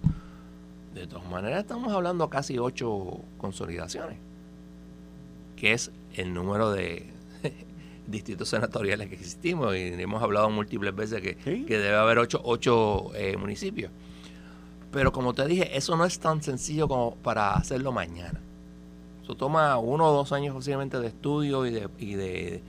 de 0.94 1.06
todas 1.06 1.28
maneras, 1.28 1.60
estamos 1.60 1.92
hablando 1.92 2.28
casi 2.28 2.58
ocho 2.58 3.20
consolidaciones, 3.38 4.18
que 5.56 5.72
es 5.72 5.90
el 6.14 6.34
número 6.34 6.70
de 6.70 7.10
distritos 8.06 8.48
senatoriales 8.48 9.08
que 9.08 9.14
existimos. 9.14 9.74
Y 9.74 9.94
hemos 9.94 10.22
hablado 10.22 10.50
múltiples 10.50 10.94
veces 10.94 11.20
que, 11.20 11.36
que 11.36 11.78
debe 11.78 11.96
haber 11.96 12.18
ocho, 12.18 12.40
ocho 12.44 13.10
eh, 13.14 13.36
municipios. 13.36 13.90
Pero 14.90 15.12
como 15.12 15.32
te 15.32 15.46
dije, 15.46 15.76
eso 15.76 15.96
no 15.96 16.04
es 16.04 16.18
tan 16.18 16.42
sencillo 16.42 16.86
como 16.86 17.14
para 17.16 17.54
hacerlo 17.54 17.92
mañana. 17.92 18.40
Eso 19.22 19.34
toma 19.34 19.78
uno 19.78 20.06
o 20.06 20.12
dos 20.12 20.32
años 20.32 20.54
posiblemente 20.54 21.00
de 21.00 21.06
estudio 21.06 21.64
y 21.64 21.70
de, 21.70 21.88
y 21.98 22.14
de 22.14 22.62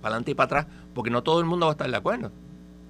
para 0.00 0.16
adelante 0.16 0.30
y 0.32 0.34
para 0.34 0.44
atrás, 0.44 0.66
porque 0.94 1.10
no 1.10 1.22
todo 1.22 1.40
el 1.40 1.46
mundo 1.46 1.66
va 1.66 1.72
a 1.72 1.74
estar 1.74 1.90
de 1.90 1.96
acuerdo. 1.96 2.30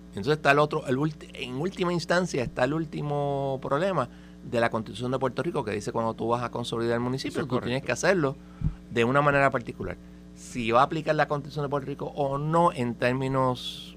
Entonces 0.09 0.35
está 0.35 0.51
el 0.51 0.59
otro, 0.59 0.87
el 0.87 0.99
en 1.33 1.55
última 1.55 1.92
instancia 1.92 2.42
está 2.42 2.64
el 2.64 2.75
último 2.75 3.59
problema, 3.62 4.09
de 4.50 4.61
la 4.61 4.70
Constitución 4.70 5.11
de 5.11 5.18
Puerto 5.18 5.42
Rico 5.42 5.64
que 5.64 5.72
dice 5.72 5.92
cuando 5.92 6.14
tú 6.14 6.28
vas 6.28 6.42
a 6.42 6.50
consolidar 6.50 6.94
el 6.94 7.00
municipio, 7.00 7.46
tú 7.46 7.61
tienes 7.61 7.83
que 7.83 7.92
hacerlo 7.92 8.37
de 8.90 9.04
una 9.04 9.22
manera 9.22 9.50
particular. 9.50 9.96
Si 10.35 10.70
va 10.70 10.80
a 10.80 10.85
aplicar 10.85 11.14
la 11.14 11.28
Constitución 11.28 11.64
de 11.64 11.68
Puerto 11.68 11.87
Rico 11.87 12.07
o 12.14 12.38
no 12.38 12.72
en 12.72 12.94
términos, 12.94 13.96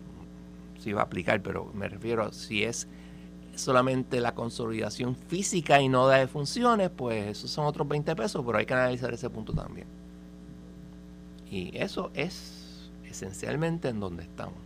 si 0.80 0.94
va 0.94 1.02
a 1.02 1.06
aplicar, 1.06 1.42
pero 1.42 1.72
me 1.74 1.88
refiero 1.88 2.24
a 2.24 2.32
si 2.32 2.64
es 2.64 2.88
solamente 3.56 4.22
la 4.22 4.36
consolidación 4.36 5.16
física 5.16 5.82
y 5.82 5.90
no 5.90 6.08
de 6.08 6.28
funciones, 6.28 6.90
pues 6.90 7.38
esos 7.38 7.52
son 7.52 7.66
otros 7.66 7.88
20 7.88 8.16
pesos, 8.16 8.44
pero 8.46 8.58
hay 8.58 8.66
que 8.66 8.74
analizar 8.74 9.14
ese 9.14 9.30
punto 9.30 9.54
también. 9.54 9.88
Y 11.50 11.76
eso 11.78 12.12
es 12.14 12.90
esencialmente 13.06 13.90
en 13.90 14.00
donde 14.00 14.24
estamos, 14.24 14.60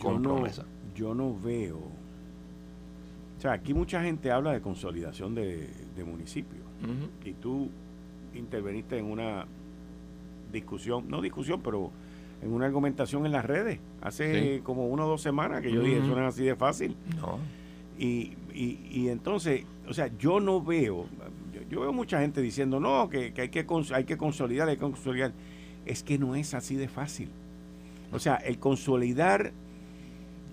con 0.00 0.22
promesa. 0.22 0.64
Yo 0.94 1.14
no 1.14 1.38
veo 1.38 1.80
o 3.40 3.42
sea, 3.42 3.52
aquí 3.52 3.72
mucha 3.72 4.02
gente 4.02 4.30
habla 4.30 4.52
de 4.52 4.60
consolidación 4.60 5.34
de, 5.34 5.66
municipios. 6.04 6.60
Y 7.24 7.32
tú 7.32 7.70
interveniste 8.34 8.98
en 8.98 9.06
una 9.06 9.46
discusión, 10.52 11.08
no 11.08 11.22
discusión, 11.22 11.62
pero 11.62 11.90
en 12.42 12.52
una 12.52 12.66
argumentación 12.66 13.24
en 13.24 13.32
las 13.32 13.46
redes 13.46 13.80
hace 14.02 14.60
como 14.62 14.88
una 14.88 15.06
o 15.06 15.08
dos 15.08 15.22
semanas 15.22 15.62
que 15.62 15.72
yo 15.72 15.80
dije, 15.80 16.00
eso 16.00 16.08
no 16.08 16.20
es 16.20 16.34
así 16.34 16.44
de 16.44 16.54
fácil. 16.54 16.94
No. 17.18 17.38
Y, 17.98 18.34
y, 18.52 19.08
entonces, 19.08 19.64
o 19.88 19.94
sea, 19.94 20.10
yo 20.18 20.38
no 20.38 20.60
veo, 20.60 21.06
yo, 21.70 21.80
veo 21.80 21.94
mucha 21.94 22.20
gente 22.20 22.42
diciendo, 22.42 22.78
no, 22.78 23.08
que, 23.08 23.32
hay, 23.34 23.48
que 23.48 23.64
hay 23.94 24.04
que 24.04 24.18
consolidar, 24.18 24.68
hay 24.68 24.76
que 24.76 24.82
consolidar. 24.82 25.32
Es 25.86 26.02
que 26.02 26.18
no 26.18 26.34
es 26.34 26.52
así 26.52 26.76
de 26.76 26.88
fácil. 26.88 27.30
O 28.12 28.18
sea, 28.18 28.34
el 28.34 28.58
consolidar... 28.58 29.54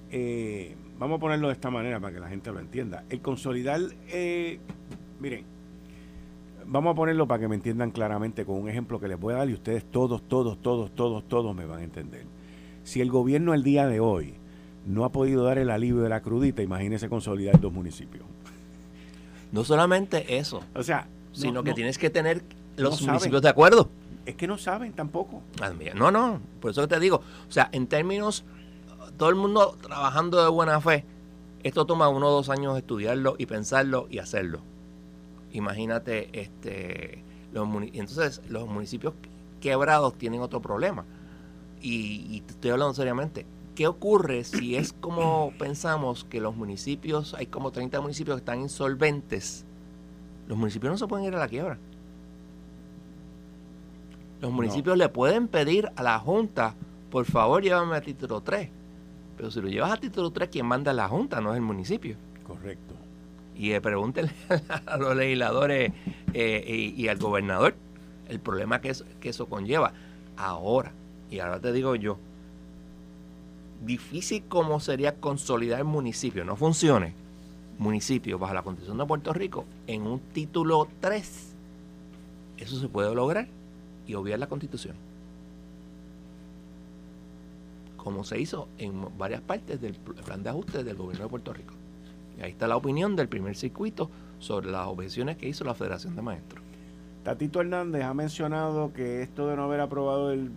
Eh, 0.09 0.77
vamos 0.99 1.17
a 1.17 1.19
ponerlo 1.19 1.47
de 1.47 1.53
esta 1.53 1.69
manera 1.69 1.99
para 1.99 2.13
que 2.13 2.19
la 2.19 2.29
gente 2.29 2.51
lo 2.51 2.59
entienda. 2.59 3.03
El 3.09 3.21
consolidar, 3.21 3.81
eh, 4.09 4.59
miren, 5.19 5.45
vamos 6.65 6.93
a 6.93 6.95
ponerlo 6.95 7.27
para 7.27 7.41
que 7.41 7.47
me 7.47 7.55
entiendan 7.55 7.91
claramente 7.91 8.45
con 8.45 8.61
un 8.61 8.69
ejemplo 8.69 8.99
que 8.99 9.07
les 9.07 9.19
voy 9.19 9.33
a 9.33 9.37
dar 9.37 9.49
y 9.49 9.53
ustedes 9.53 9.85
todos, 9.85 10.21
todos, 10.27 10.61
todos, 10.61 10.91
todos, 10.91 11.27
todos 11.27 11.55
me 11.55 11.65
van 11.65 11.79
a 11.79 11.83
entender. 11.83 12.25
Si 12.83 13.01
el 13.01 13.09
gobierno 13.09 13.53
el 13.53 13.63
día 13.63 13.87
de 13.87 13.99
hoy 13.99 14.35
no 14.85 15.03
ha 15.03 15.11
podido 15.11 15.43
dar 15.43 15.57
el 15.57 15.69
alivio 15.69 16.01
de 16.01 16.09
la 16.09 16.21
crudita, 16.21 16.61
imagínense 16.61 17.09
consolidar 17.09 17.59
dos 17.59 17.73
municipios. 17.73 18.25
No 19.51 19.63
solamente 19.63 20.37
eso, 20.37 20.63
o 20.73 20.83
sea, 20.83 21.07
sino 21.31 21.63
que 21.63 21.73
tienes 21.73 21.97
que 21.97 22.09
tener 22.09 22.43
los 22.75 23.01
municipios 23.01 23.41
de 23.41 23.49
acuerdo. 23.49 23.89
Es 24.25 24.35
que 24.35 24.47
no 24.47 24.57
saben 24.57 24.91
tampoco. 24.91 25.41
Ah, 25.61 25.71
no, 25.95 26.11
no, 26.11 26.41
por 26.59 26.71
eso 26.71 26.81
que 26.81 26.87
te 26.87 26.99
digo, 26.99 27.21
o 27.47 27.51
sea, 27.51 27.69
en 27.71 27.87
términos 27.87 28.43
todo 29.17 29.29
el 29.29 29.35
mundo 29.35 29.75
trabajando 29.81 30.43
de 30.43 30.49
buena 30.49 30.79
fe, 30.79 31.05
esto 31.63 31.85
toma 31.85 32.07
uno 32.07 32.27
o 32.27 32.31
dos 32.31 32.49
años 32.49 32.77
estudiarlo 32.77 33.35
y 33.37 33.45
pensarlo 33.45 34.07
y 34.09 34.19
hacerlo. 34.19 34.61
Imagínate, 35.51 36.29
este, 36.39 37.23
los 37.51 37.67
entonces 37.93 38.41
los 38.47 38.67
municipios 38.67 39.13
quebrados 39.59 40.17
tienen 40.17 40.41
otro 40.41 40.61
problema. 40.61 41.05
Y, 41.81 42.25
y 42.29 42.41
te 42.41 42.53
estoy 42.53 42.71
hablando 42.71 42.93
seriamente. 42.93 43.45
¿Qué 43.75 43.87
ocurre 43.87 44.43
si 44.43 44.75
es 44.75 44.93
como 44.93 45.51
pensamos 45.59 46.23
que 46.23 46.39
los 46.39 46.55
municipios, 46.55 47.33
hay 47.33 47.47
como 47.47 47.71
30 47.71 47.99
municipios 48.01 48.35
que 48.37 48.41
están 48.41 48.61
insolventes? 48.61 49.65
Los 50.47 50.57
municipios 50.57 50.91
no 50.91 50.97
se 50.97 51.07
pueden 51.07 51.25
ir 51.25 51.35
a 51.35 51.39
la 51.39 51.47
quiebra. 51.47 51.77
Los 54.41 54.51
municipios 54.51 54.97
le 54.97 55.09
pueden 55.09 55.47
pedir 55.47 55.91
a 55.95 56.03
la 56.03 56.19
Junta, 56.19 56.75
por 57.09 57.25
favor, 57.25 57.63
llévame 57.63 57.95
a 57.95 58.01
título 58.01 58.41
3. 58.41 58.76
Pero 59.37 59.51
si 59.51 59.61
lo 59.61 59.67
llevas 59.69 59.91
a 59.91 59.97
título 59.97 60.31
3, 60.31 60.49
quien 60.49 60.65
manda 60.65 60.91
la 60.93 61.07
Junta, 61.07 61.39
no 61.39 61.51
es 61.51 61.57
el 61.57 61.61
municipio. 61.61 62.17
Correcto. 62.45 62.95
Y 63.55 63.71
eh, 63.71 63.81
pregúntenle 63.81 64.31
a 64.85 64.97
los 64.97 65.15
legisladores 65.15 65.93
eh, 66.33 66.93
y, 66.95 67.07
al 67.07 67.17
gobernador 67.17 67.75
el 68.27 68.39
problema 68.39 68.81
que, 68.81 68.93
que 69.21 69.29
eso 69.29 69.45
conlleva. 69.45 69.93
Ahora, 70.35 70.91
y 71.31 71.39
ahora 71.39 71.59
te 71.59 71.71
digo 71.71 71.95
yo, 71.95 72.17
difícil 73.85 74.43
como 74.49 74.79
sería 74.79 75.15
consolidar 75.15 75.79
el 75.79 75.85
municipio, 75.85 76.43
no 76.43 76.55
funcione, 76.55 77.13
municipio 77.77 78.37
bajo 78.37 78.53
la 78.53 78.63
Constitución 78.63 78.97
de 78.97 79.05
Puerto 79.05 79.33
Rico 79.33 79.65
en 79.85 80.01
un 80.01 80.19
título 80.19 80.87
3. 80.99 81.53
Eso 82.57 82.79
se 82.79 82.87
puede 82.87 83.13
lograr 83.15 83.47
y 84.07 84.15
obviar 84.15 84.39
la 84.39 84.47
Constitución 84.47 85.06
como 88.07 88.23
se 88.23 88.39
hizo 88.39 88.69
en 88.77 89.05
varias 89.17 89.41
partes 89.41 89.81
del 89.81 89.95
plan 89.95 90.41
de 90.41 90.49
ajuste 90.49 90.81
del 90.85 90.95
gobierno 90.95 91.25
de 91.25 91.29
Puerto 91.29 91.51
Rico. 91.51 91.73
Y 92.39 92.41
ahí 92.41 92.51
está 92.51 92.65
la 92.65 92.77
opinión 92.77 93.17
del 93.17 93.27
primer 93.27 93.53
circuito 93.57 94.09
sobre 94.39 94.71
las 94.71 94.87
objeciones 94.87 95.35
que 95.35 95.49
hizo 95.49 95.65
la 95.65 95.73
Federación 95.73 96.15
de 96.15 96.21
Maestros. 96.21 96.63
Tatito 97.23 97.59
Hernández 97.59 98.05
ha 98.05 98.13
mencionado 98.13 98.93
que 98.93 99.23
esto 99.23 99.49
de 99.49 99.57
no 99.57 99.65
haber 99.65 99.81
aprobado 99.81 100.31
el, 100.31 100.51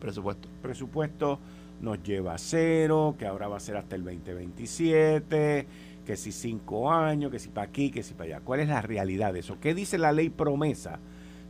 presupuesto. 0.00 0.48
presupuesto 0.62 1.38
nos 1.82 2.02
lleva 2.02 2.32
a 2.32 2.38
cero, 2.38 3.16
que 3.18 3.26
ahora 3.26 3.46
va 3.46 3.58
a 3.58 3.60
ser 3.60 3.76
hasta 3.76 3.94
el 3.96 4.04
2027, 4.04 5.66
que 6.06 6.16
si 6.16 6.32
cinco 6.32 6.90
años, 6.90 7.30
que 7.30 7.38
si 7.38 7.50
para 7.50 7.66
aquí, 7.66 7.90
que 7.90 8.02
si 8.02 8.14
para 8.14 8.36
allá. 8.36 8.40
¿Cuál 8.42 8.60
es 8.60 8.68
la 8.68 8.80
realidad 8.80 9.34
de 9.34 9.40
eso? 9.40 9.58
¿Qué 9.60 9.74
dice 9.74 9.98
la 9.98 10.12
ley 10.12 10.30
promesa 10.30 11.00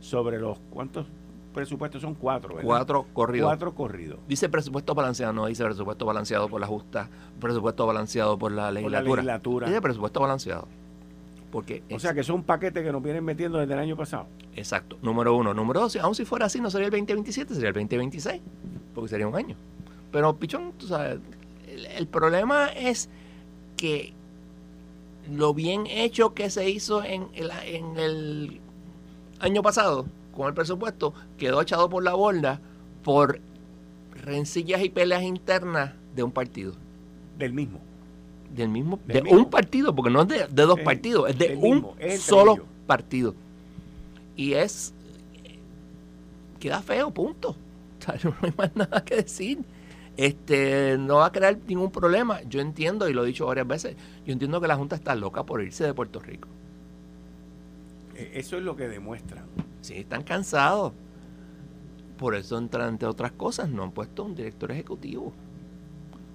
sobre 0.01 0.37
los 0.37 0.59
cuántos 0.69 1.07
presupuestos 1.53 2.01
son 2.01 2.15
cuatro, 2.15 2.55
¿verdad? 2.55 2.67
Cuatro 2.67 3.05
corridos. 3.13 3.47
Cuatro 3.47 3.75
corridos. 3.75 4.19
Dice 4.27 4.49
presupuesto 4.49 4.95
balanceado, 4.95 5.33
no 5.33 5.45
dice 5.45 5.63
presupuesto 5.63 6.05
balanceado 6.05 6.47
por 6.49 6.61
la 6.61 6.67
justa, 6.67 7.09
presupuesto 7.39 7.85
balanceado 7.85 8.37
por 8.37 8.51
la 8.51 8.71
legislatura. 8.71 9.67
Dice 9.67 9.81
presupuesto 9.81 10.19
balanceado. 10.19 10.67
Porque 11.51 11.83
o 11.91 11.99
sea 11.99 12.13
que 12.13 12.23
son 12.23 12.43
paquetes 12.43 12.81
que 12.81 12.91
nos 12.91 13.03
vienen 13.03 13.25
metiendo 13.25 13.57
desde 13.57 13.73
el 13.73 13.79
año 13.79 13.97
pasado. 13.97 14.27
Exacto. 14.55 14.97
Número 15.01 15.35
uno. 15.35 15.53
Número 15.53 15.81
dos, 15.81 15.95
aun 15.97 16.15
si 16.15 16.23
fuera 16.23 16.45
así, 16.45 16.61
no 16.61 16.71
sería 16.71 16.87
el 16.87 16.91
2027, 16.91 17.53
sería 17.53 17.69
el 17.69 17.75
2026, 17.75 18.41
porque 18.95 19.09
sería 19.09 19.27
un 19.27 19.35
año. 19.35 19.55
Pero, 20.11 20.35
Pichón, 20.37 20.73
tú 20.77 20.87
sabes, 20.87 21.19
el, 21.67 22.07
problema 22.07 22.67
es 22.67 23.09
que 23.75 24.13
lo 25.29 25.53
bien 25.53 25.87
hecho 25.87 26.33
que 26.33 26.49
se 26.49 26.69
hizo 26.69 27.03
en 27.03 27.27
el, 27.33 27.51
en 27.65 27.97
el 27.97 28.61
año 29.39 29.61
pasado 29.61 30.05
con 30.35 30.47
el 30.47 30.53
presupuesto 30.53 31.13
quedó 31.37 31.61
echado 31.61 31.89
por 31.89 32.03
la 32.03 32.13
borda 32.13 32.59
por 33.03 33.39
rencillas 34.23 34.83
y 34.83 34.89
peleas 34.89 35.23
internas 35.23 35.93
de 36.15 36.23
un 36.23 36.31
partido. 36.31 36.73
Del 37.37 37.53
mismo. 37.53 37.79
Del 38.55 38.69
mismo. 38.69 38.99
de 39.05 39.21
un 39.21 39.49
partido, 39.49 39.95
porque 39.95 40.11
no 40.11 40.23
es 40.23 40.27
de, 40.27 40.47
dos 40.47 40.79
partidos, 40.81 41.29
es 41.29 41.37
de 41.37 41.55
un 41.55 41.87
solo 42.19 42.65
partido. 42.85 43.33
Y 44.35 44.53
es. 44.53 44.93
Queda 46.59 46.81
feo, 46.81 47.11
punto. 47.11 47.55
no 48.23 48.35
hay 48.41 48.53
más 48.57 48.75
nada 48.75 49.03
que 49.03 49.15
decir. 49.15 49.59
Este, 50.17 50.97
no 50.99 51.15
va 51.17 51.27
a 51.27 51.31
crear 51.31 51.57
ningún 51.67 51.91
problema. 51.91 52.41
Yo 52.43 52.59
entiendo, 52.59 53.09
y 53.09 53.13
lo 53.13 53.23
he 53.23 53.27
dicho 53.27 53.45
varias 53.45 53.67
veces, 53.67 53.95
yo 54.25 54.33
entiendo 54.33 54.59
que 54.59 54.67
la 54.67 54.75
Junta 54.75 54.95
está 54.95 55.15
loca 55.15 55.43
por 55.43 55.63
irse 55.63 55.85
de 55.85 55.93
Puerto 55.93 56.19
Rico. 56.19 56.47
E, 58.15 58.31
eso 58.35 58.57
es 58.57 58.63
lo 58.63 58.75
que 58.75 58.87
demuestran. 58.87 59.45
Sí, 59.81 59.95
están 59.95 60.23
cansados. 60.23 60.93
Por 62.17 62.35
eso, 62.35 62.57
entre 62.57 63.07
otras 63.07 63.31
cosas, 63.31 63.69
no 63.69 63.83
han 63.83 63.91
puesto 63.91 64.23
un 64.23 64.35
director 64.35 64.71
ejecutivo. 64.71 65.33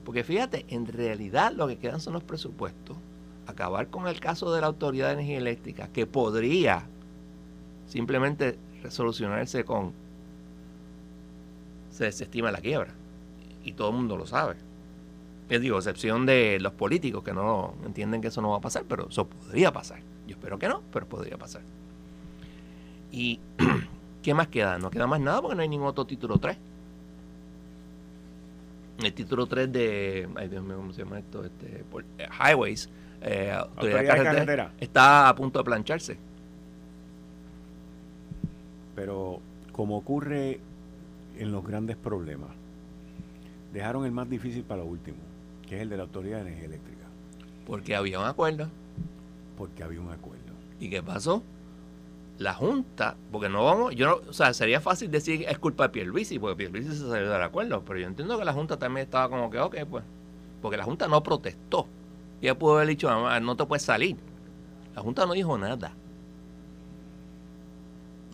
Porque 0.05 0.25
fíjate, 0.25 0.67
en 0.69 0.87
realidad 0.87 1.53
lo 1.53 1.67
que 1.67 1.79
quedan 1.79 2.01
son 2.01 2.13
los 2.15 2.25
presupuestos. 2.25 2.97
Acabar 3.47 3.89
con 3.89 4.09
el 4.09 4.19
caso 4.19 4.53
de 4.53 4.61
la 4.61 4.67
Autoridad 4.67 5.09
de 5.09 5.15
Energía 5.15 5.39
Eléctrica, 5.39 5.89
que 5.93 6.07
podría 6.07 6.85
simplemente 7.87 8.59
resolucionarse 8.83 9.65
con 9.65 9.93
se 11.91 12.05
desestima 12.05 12.51
la 12.51 12.61
quiebra. 12.61 12.93
Y 13.65 13.73
todo 13.73 13.91
el 13.91 13.97
mundo 13.97 14.17
lo 14.17 14.27
sabe. 14.27 14.57
Es 15.49 15.61
digo, 15.61 15.79
excepción 15.79 16.27
de 16.27 16.59
los 16.61 16.73
políticos 16.73 17.23
que 17.25 17.33
no 17.33 17.75
entienden 17.85 18.21
que 18.21 18.29
eso 18.29 18.43
no 18.43 18.51
va 18.51 18.57
a 18.57 18.61
pasar, 18.61 18.85
pero 18.89 19.09
eso 19.09 19.27
podría 19.27 19.73
pasar. 19.73 20.01
Yo 20.27 20.35
espero 20.35 20.59
que 20.59 20.69
no, 20.69 20.83
pero 20.93 21.07
podría 21.07 21.39
pasar. 21.39 21.63
¿Y 23.13 23.41
qué 24.23 24.35
más 24.35 24.49
queda? 24.49 24.79
No 24.79 24.91
queda 24.91 25.07
más 25.07 25.21
nada 25.21 25.41
porque 25.41 25.57
no 25.57 25.63
hay 25.63 25.69
ningún 25.69 25.89
otro 25.89 26.05
título 26.05 26.39
3 26.39 26.57
el 29.05 29.13
título 29.13 29.47
3 29.47 29.73
de, 29.73 30.29
ay 30.37 30.49
Dios 30.49 30.65
mío, 30.65 30.77
¿cómo 30.77 30.93
se 30.93 31.03
llama 31.03 31.19
esto? 31.19 31.45
Este, 31.45 31.85
eh, 32.19 32.29
highways, 32.41 32.89
eh, 33.21 33.55
carretera, 33.79 34.73
está 34.81 35.29
a 35.29 35.35
punto 35.35 35.59
de 35.59 35.65
plancharse. 35.65 36.17
Pero 38.95 39.41
como 39.73 39.99
ocurre 39.99 40.61
en 41.39 41.53
los 41.53 41.67
grandes 41.67 41.97
problemas, 41.97 42.51
dejaron 43.73 44.07
el 44.07 44.13
más 44.13 44.31
difícil 44.31 44.63
para 44.63 44.83
lo 44.83 44.89
último, 44.89 45.19
que 45.69 45.77
es 45.77 45.83
el 45.83 45.91
de 45.91 45.99
la 45.99 46.05
Autoridad 46.05 46.37
de 46.37 46.43
Energía 46.43 46.67
Eléctrica. 46.67 47.05
Porque 47.67 47.95
había 47.95 48.19
un 48.19 48.27
acuerdo. 48.27 48.69
Porque 49.59 49.83
había 49.83 50.01
un 50.01 50.11
acuerdo. 50.11 50.41
¿Y 50.81 50.89
qué 50.89 51.03
pasó? 51.03 51.43
La 52.39 52.55
Junta, 52.55 53.17
porque 53.33 53.49
no 53.49 53.65
vamos, 53.65 53.95
yo 53.95 54.07
no, 54.07 54.29
o 54.29 54.33
sea, 54.33 54.53
sería 54.53 54.81
fácil 54.81 55.11
decir 55.11 55.45
es 55.49 55.59
culpa 55.59 55.85
de 55.85 55.89
Pierluisi, 55.91 56.39
porque 56.39 56.57
Pierluisi 56.57 56.91
se 56.91 57.09
salió 57.09 57.31
del 57.31 57.43
acuerdo, 57.43 57.83
pero 57.87 57.99
yo 57.99 58.07
entiendo 58.07 58.39
que 58.39 58.45
la 58.45 58.53
Junta 58.53 58.79
también 58.79 59.07
estaba 59.07 59.29
como 59.29 59.51
que, 59.51 59.59
ok, 59.59 59.77
pues, 59.89 60.05
porque 60.61 60.77
la 60.77 60.85
Junta 60.85 61.09
no 61.09 61.23
protestó. 61.23 61.87
Ella 62.43 62.59
pudo 62.59 62.77
haber 62.77 62.89
dicho, 62.89 63.11
no 63.41 63.57
te 63.57 63.65
puedes 63.65 63.83
salir. 63.83 64.17
La 64.95 65.03
Junta 65.03 65.25
no 65.27 65.33
dijo 65.33 65.57
nada. 65.57 65.93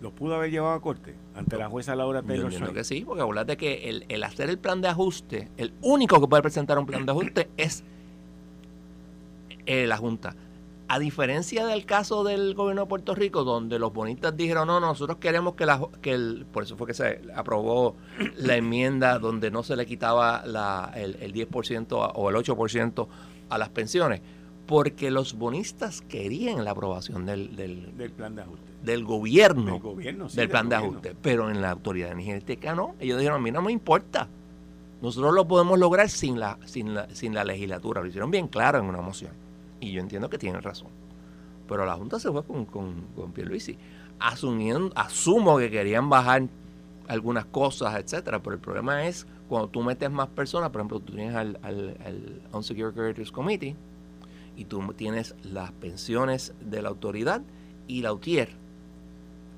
¿Lo 0.01 0.11
pudo 0.11 0.35
haber 0.35 0.51
llevado 0.51 0.75
a 0.75 0.81
corte 0.81 1.15
ante 1.37 1.57
la 1.57 1.69
jueza 1.69 1.95
Laura 1.95 2.23
Taylor? 2.23 2.51
Yo 2.51 2.57
entiendo 2.57 2.73
que 2.73 2.83
sí, 2.83 3.05
porque 3.07 3.45
de 3.45 3.57
que 3.57 3.89
el, 3.89 4.05
el 4.09 4.25
hacer 4.25 4.51
el 4.51 4.59
plan 4.59 4.81
de 4.81 4.89
ajuste, 4.89 5.49
el 5.57 5.73
único 5.81 6.21
que 6.21 6.27
puede 6.27 6.43
presentar 6.43 6.77
un 6.77 6.87
plan 6.87 7.07
de 7.07 7.13
ajuste 7.13 7.51
es 7.57 7.85
eh, 9.67 9.87
la 9.87 9.97
Junta. 9.97 10.35
A 10.89 10.99
diferencia 10.99 11.65
del 11.65 11.87
caso 11.87 12.23
del 12.23 12.55
gobierno 12.55 12.83
de 12.83 12.89
Puerto 12.89 13.15
Rico, 13.15 13.45
donde 13.45 13.79
los 13.79 13.93
bonistas 13.93 14.37
dijeron, 14.37 14.67
no, 14.67 14.79
nosotros 14.79 15.19
queremos 15.19 15.55
que, 15.55 15.65
la, 15.65 15.81
que 16.03 16.13
el, 16.13 16.47
por 16.53 16.65
eso 16.65 16.77
fue 16.77 16.87
que 16.87 16.95
se 16.95 17.23
aprobó 17.35 17.97
la 18.37 18.57
enmienda 18.57 19.19
donde 19.19 19.51
no 19.51 19.63
se 19.63 19.77
le 19.77 19.87
quitaba 19.87 20.45
la, 20.45 20.93
el, 20.95 21.17
el 21.21 21.33
10% 21.33 22.13
o 22.15 22.31
el 22.31 22.37
8% 22.37 23.09
a 23.49 23.59
las 23.59 23.69
pensiones, 23.71 24.21
porque 24.67 25.11
los 25.11 25.35
bonistas 25.35 26.01
querían 26.03 26.65
la 26.65 26.71
aprobación 26.71 27.27
del, 27.27 27.55
del, 27.57 28.11
plan 28.11 28.35
de 28.35 28.43
ajuste. 28.43 28.73
Del 28.83 29.05
gobierno, 29.05 29.81
del, 30.35 30.49
plan 30.49 30.69
de 30.69 30.77
ajuste, 30.77 31.15
pero 31.21 31.51
en 31.51 31.63
la 31.63 31.71
autoridad 31.71 32.11
energética 32.11 32.75
no. 32.75 32.95
Ellos 32.99 33.19
dijeron, 33.19 33.41
a 33.41 33.43
mí 33.43 33.51
no 33.51 33.63
me 33.63 33.73
importa. 33.73 34.29
Nosotros 35.01 35.35
lo 35.35 35.47
podemos 35.47 35.79
lograr 35.79 36.09
sin 36.09 36.41
la, 36.41 36.59
sin 36.65 36.95
la, 36.95 37.09
sin 37.15 37.35
la 37.35 37.45
legislatura. 37.45 38.01
Lo 38.01 38.07
hicieron 38.07 38.31
bien 38.31 38.49
claro 38.49 38.79
en 38.79 38.87
una 38.87 39.01
moción. 39.01 39.42
Y 39.83 39.91
yo 39.91 40.01
entiendo 40.01 40.31
que 40.31 40.39
tienen 40.39 40.63
razón. 40.63 40.89
Pero 41.67 41.85
la 41.85 41.95
Junta 41.95 42.21
se 42.21 42.31
fue 42.31 42.45
con, 42.45 42.65
con, 42.67 43.09
con 43.17 43.33
Pierluisi. 43.33 43.77
Asumiendo, 44.21 44.93
asumo 44.95 45.59
que 45.59 45.73
querían 45.73 46.09
bajar 46.09 46.45
algunas 47.09 47.47
cosas, 47.47 47.97
etcétera, 47.97 48.41
pero 48.41 48.55
el 48.55 48.61
problema 48.61 49.05
es 49.09 49.27
cuando 49.49 49.69
tú 49.69 49.83
metes 49.83 50.09
más 50.09 50.29
personas, 50.29 50.71
por 50.71 50.81
ejemplo, 50.81 51.01
tú 51.01 51.15
tienes 51.15 51.35
al, 51.35 51.59
al, 51.63 51.97
al 52.07 52.43
Unsecured 52.53 52.95
Creditors 52.95 53.33
Committee 53.33 53.75
y 54.57 54.67
tú 54.67 54.81
tienes 54.95 55.35
las 55.43 55.73
pensiones 55.73 56.55
de 56.61 56.81
la 56.81 56.89
autoridad 56.89 57.43
y 57.89 58.03
la 58.03 58.13
UTIER, 58.13 58.51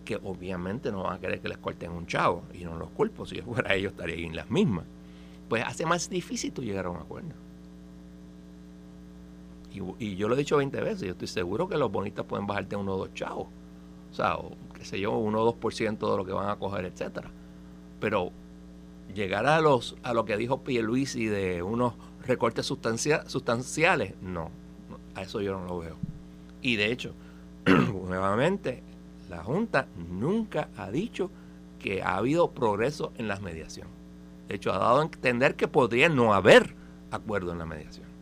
que 0.06 0.16
obviamente 0.16 0.90
no 0.90 1.02
van 1.02 1.16
a 1.16 1.20
querer 1.20 1.40
que 1.40 1.50
les 1.50 1.58
corten 1.58 1.92
un 1.92 2.06
chavo, 2.06 2.44
y 2.54 2.64
no 2.64 2.78
los 2.78 2.88
culpo, 2.90 3.26
si 3.26 3.36
yo 3.36 3.44
fuera 3.44 3.74
ellos 3.74 3.92
estarían 3.92 4.20
en 4.20 4.36
las 4.36 4.50
mismas. 4.50 4.86
Pues 5.50 5.62
hace 5.66 5.84
más 5.84 6.08
difícil 6.08 6.50
tú 6.50 6.62
llegar 6.62 6.86
a 6.86 6.90
un 6.90 6.96
acuerdo. 6.96 7.43
Y, 9.98 10.16
yo 10.16 10.28
lo 10.28 10.34
he 10.34 10.38
dicho 10.38 10.56
20 10.56 10.80
veces, 10.80 11.02
yo 11.02 11.12
estoy 11.12 11.28
seguro 11.28 11.68
que 11.68 11.76
los 11.76 11.90
bonistas 11.90 12.24
pueden 12.26 12.46
bajarte 12.46 12.76
uno 12.76 12.94
o 12.94 12.98
dos 12.98 13.14
chavos. 13.14 13.48
O 14.12 14.14
sea, 14.14 14.36
o, 14.36 14.52
qué 14.74 14.84
sé 14.84 15.00
yo, 15.00 15.12
uno 15.12 15.40
o 15.40 15.44
dos 15.44 15.54
por 15.54 15.74
ciento 15.74 16.10
de 16.10 16.16
lo 16.16 16.24
que 16.24 16.32
van 16.32 16.48
a 16.48 16.56
coger, 16.56 16.84
etcétera. 16.84 17.30
Pero 17.98 18.30
llegar 19.14 19.46
a 19.46 19.60
los 19.60 19.96
a 20.02 20.14
lo 20.14 20.24
que 20.24 20.36
dijo 20.36 20.62
Pierluisi 20.62 21.26
de 21.26 21.62
unos 21.62 21.94
recortes 22.24 22.66
sustanciales, 22.66 24.14
no, 24.22 24.50
a 25.14 25.22
eso 25.22 25.40
yo 25.40 25.58
no 25.58 25.66
lo 25.66 25.78
veo. 25.78 25.96
Y 26.62 26.76
de 26.76 26.92
hecho, 26.92 27.12
nuevamente, 27.66 28.82
la 29.28 29.42
Junta 29.42 29.86
nunca 29.96 30.68
ha 30.76 30.90
dicho 30.90 31.30
que 31.78 32.02
ha 32.02 32.16
habido 32.16 32.50
progreso 32.52 33.12
en 33.18 33.28
las 33.28 33.42
mediaciones. 33.42 33.92
De 34.48 34.54
hecho, 34.54 34.72
ha 34.72 34.78
dado 34.78 35.00
a 35.00 35.02
entender 35.02 35.56
que 35.56 35.68
podría 35.68 36.08
no 36.08 36.34
haber 36.34 36.74
acuerdo 37.10 37.52
en 37.52 37.58
la 37.58 37.66
mediación. 37.66 38.13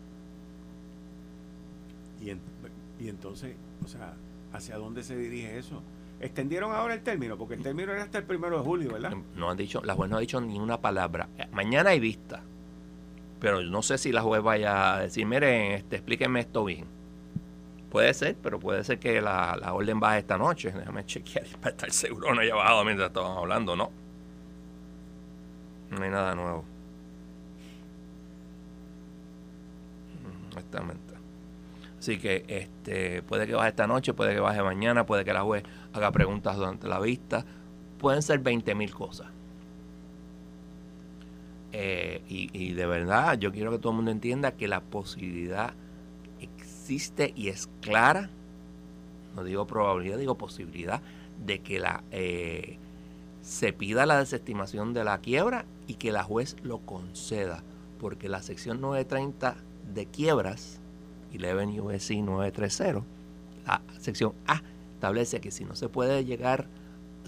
Y, 2.22 3.08
entonces, 3.08 3.56
o 3.85 3.88
sea, 3.88 4.14
¿hacia 4.52 4.76
dónde 4.76 5.02
se 5.02 5.16
dirige 5.16 5.58
eso? 5.58 5.82
Extendieron 6.20 6.72
ahora 6.72 6.94
el 6.94 7.02
término, 7.02 7.37
porque 7.37 7.54
el 7.54 7.62
término 7.62 7.92
era 7.92 8.04
hasta 8.04 8.18
el 8.18 8.24
primero 8.24 8.58
de 8.58 8.64
julio, 8.64 8.92
¿verdad? 8.92 9.12
No 9.35 9.50
han 9.50 9.56
dicho, 9.56 9.82
la 9.82 9.94
juez 9.94 10.08
no 10.08 10.18
ha 10.18 10.20
dicho 10.20 10.40
ni 10.40 10.58
una 10.58 10.80
palabra. 10.80 11.28
Eh, 11.37 11.48
mañana 11.52 11.90
hay 11.90 11.98
vista, 11.98 12.42
pero 13.40 13.61
no 13.62 13.82
sé 13.82 13.98
si 13.98 14.12
la 14.12 14.22
juez 14.22 14.40
vaya 14.40 14.94
a 14.94 15.00
decir, 15.00 15.26
miren, 15.26 15.72
este, 15.72 15.96
explíquenme 15.96 16.40
esto 16.40 16.64
bien. 16.64 16.87
Puede 17.90 18.14
ser, 18.14 18.37
pero 18.40 18.61
puede 18.61 18.85
ser 18.85 18.98
que 19.00 19.20
la, 19.20 19.56
la 19.61 19.74
orden 19.74 19.98
baje 19.98 20.20
esta 20.20 20.38
noche. 20.38 20.70
Déjame 20.72 21.04
chequear 21.04 21.44
para 21.61 21.70
estar 21.70 21.90
seguro 21.90 22.35
no 22.35 22.40
haya 22.40 22.54
bajado 22.54 22.85
mientras 22.85 23.08
estaban 23.08 23.37
hablando, 23.37 23.74
¿no? 23.74 23.90
No 25.90 26.02
hay 26.02 26.11
nada 26.11 26.35
nuevo. 26.35 26.64
Exactamente. 30.48 31.12
Así 32.03 32.19
que 32.19 32.45
este, 32.49 33.23
puede 33.23 33.47
que 33.47 33.55
baje 33.55 33.69
esta 33.69 33.87
noche, 33.87 34.12
puede 34.12 34.35
que 34.35 34.41
baje 34.41 34.61
mañana, 34.61 35.07
puede 35.07 35.25
que 35.25 35.33
la 35.33 35.43
juez 35.43 35.62
haga 35.93 36.11
preguntas 36.11 36.57
durante 36.57 36.88
la 36.88 36.99
vista. 36.99 37.45
Pueden 37.99 38.23
ser 38.23 38.41
20 38.41 38.75
mil 38.75 38.93
cosas. 38.93 39.29
Eh, 41.71 42.23
y, 42.27 42.73
de 42.73 42.87
verdad, 42.87 43.38
yo 43.38 43.53
quiero 43.53 43.71
que 43.71 43.79
todo 43.79 43.92
el 43.92 43.96
mundo 43.98 44.11
entienda 44.11 44.50
que 44.50 44.67
la 44.67 44.81
posibilidad 44.81 45.75
existe 46.40 47.33
y 47.37 47.50
es 47.50 47.69
clara, 47.81 48.31
no 49.37 49.44
digo 49.44 49.69
probabilidad, 49.69 50.19
digo 50.19 50.37
posibilidad, 50.37 51.03
de 51.46 51.61
que 51.61 51.79
la, 51.79 52.03
eh, 52.11 52.79
se 53.42 53.73
pida 53.73 54.07
la 54.07 54.19
desestimación 54.19 54.92
de 54.92 55.05
la 55.05 55.19
quiebra 55.19 55.67
y 55.87 55.94
que 55.94 56.11
la 56.11 56.25
juez 56.25 56.57
lo 56.65 56.79
conceda, 56.79 57.63
porque 58.00 58.29
la 58.29 58.42
sección 58.42 58.81
930 58.81 59.55
de 59.94 60.07
quiebras 60.07 60.81
11 61.38 61.80
USC 61.80 62.10
930, 62.22 63.02
la 63.66 63.80
sección 64.00 64.33
A 64.46 64.62
establece 64.94 65.40
que 65.40 65.50
si 65.50 65.64
no 65.64 65.74
se 65.74 65.88
puede 65.88 66.24
llegar, 66.24 66.66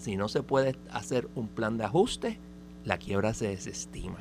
si 0.01 0.17
no 0.17 0.29
se 0.29 0.43
puede 0.43 0.77
hacer 0.91 1.29
un 1.35 1.49
plan 1.49 1.79
de 1.79 1.85
ajuste, 1.85 2.39
la 2.85 2.99
quiebra 2.99 3.35
se 3.35 3.49
desestima. 3.49 4.19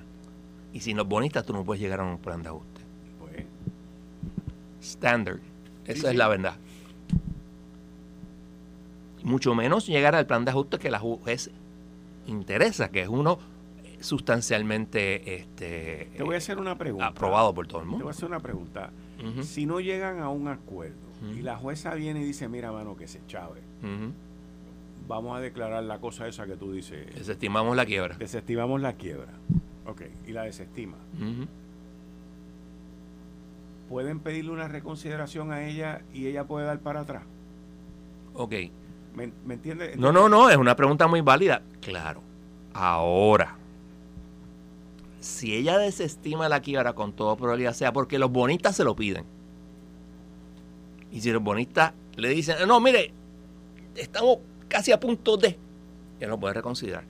Y 0.72 0.80
si 0.80 0.94
no 0.94 1.04
es 1.04 1.08
bonita, 1.08 1.44
tú 1.44 1.54
no 1.54 1.64
puedes 1.64 1.82
llegar 1.82 2.00
a 2.00 2.04
un 2.06 2.18
plan 2.18 2.42
de 2.42 2.50
ajuste. 2.50 2.82
Pues, 3.20 3.46
Standard. 4.82 5.40
Esa 5.86 6.10
es 6.12 6.16
la 6.16 6.28
verdad. 6.28 6.56
Mucho 9.24 9.56
menos 9.56 9.88
llegar 9.88 10.16
al 10.16 10.26
plan 10.26 10.44
de 10.46 10.52
ajuste 10.52 10.80
que 10.80 10.90
la 10.92 11.00
juez 11.00 11.50
interesa, 12.28 12.90
que 12.90 13.02
es 13.02 13.08
uno 13.08 13.40
sustancialmente 14.02 15.36
este, 15.36 16.10
Te 16.18 16.24
voy 16.24 16.36
a 16.36 16.38
hacer 16.40 16.58
una 16.60 16.78
pregunta. 16.78 17.08
aprobado 17.08 17.54
por 17.54 17.68
todo 17.68 17.80
el 17.80 17.86
Te 17.86 17.90
mundo. 17.92 18.06
voy 18.06 18.12
a 18.12 18.16
hacer 18.16 18.28
una 18.28 18.40
pregunta. 18.42 18.92
Si 19.44 19.66
no 19.66 19.80
llegan 19.80 20.20
a 20.20 20.30
un 20.30 20.48
acuerdo 20.48 20.96
y 21.36 21.42
la 21.42 21.56
jueza 21.56 21.94
viene 21.96 22.22
y 22.22 22.26
dice, 22.26 22.50
mira, 22.50 22.72
mano, 22.72 22.96
que 22.98 23.08
se 23.08 23.26
chave, 23.28 23.62
vamos 25.08 25.38
a 25.38 25.40
declarar 25.42 25.84
la 25.84 26.00
cosa 26.00 26.28
esa 26.28 26.46
que 26.46 26.56
tú 26.56 26.72
dices, 26.72 27.14
Desestimamos 27.16 27.76
la 27.76 27.86
quiebra. 27.86 28.16
desestimamos 28.18 28.82
la 28.82 28.94
quiebra. 28.94 29.34
Ok, 29.86 30.02
y 30.28 30.32
la 30.32 30.44
desestima. 30.44 30.98
¿Pueden 33.90 34.20
pedirle 34.20 34.52
una 34.52 34.68
reconsideración 34.68 35.52
a 35.52 35.66
ella 35.68 36.02
y 36.14 36.28
ella 36.28 36.46
puede 36.46 36.66
dar 36.66 36.80
para 36.80 37.02
atrás? 37.02 37.24
Ok. 38.34 38.54
¿Me, 39.16 39.32
me 39.46 39.54
entiendes? 39.56 39.98
No, 39.98 40.12
no, 40.12 40.28
no, 40.30 40.50
es 40.50 40.58
una 40.58 40.76
pregunta 40.76 41.06
muy 41.08 41.22
válida. 41.22 41.62
Claro. 41.82 42.22
Ahora, 42.74 43.56
si 45.24 45.56
ella 45.56 45.78
desestima 45.78 46.50
la 46.50 46.62
quiebra 46.62 46.94
con 46.94 47.14
toda 47.14 47.36
probabilidad, 47.38 47.74
sea 47.74 47.94
porque 47.94 48.20
los 48.20 48.32
bonistas 48.32 48.76
se 48.76 48.84
lo 48.84 48.96
piden. 48.96 49.24
Y 51.12 51.22
si 51.22 51.32
los 51.32 51.42
bonistas 51.42 51.94
le 52.16 52.30
dicen, 52.30 52.56
no, 52.68 52.80
mire, 52.80 53.14
estamos 53.96 54.40
casi 54.68 54.92
a 54.92 55.00
punto 55.00 55.38
de, 55.38 55.58
ya 56.20 56.28
lo 56.28 56.40
puede 56.40 56.56
reconsiderar. 56.56 57.06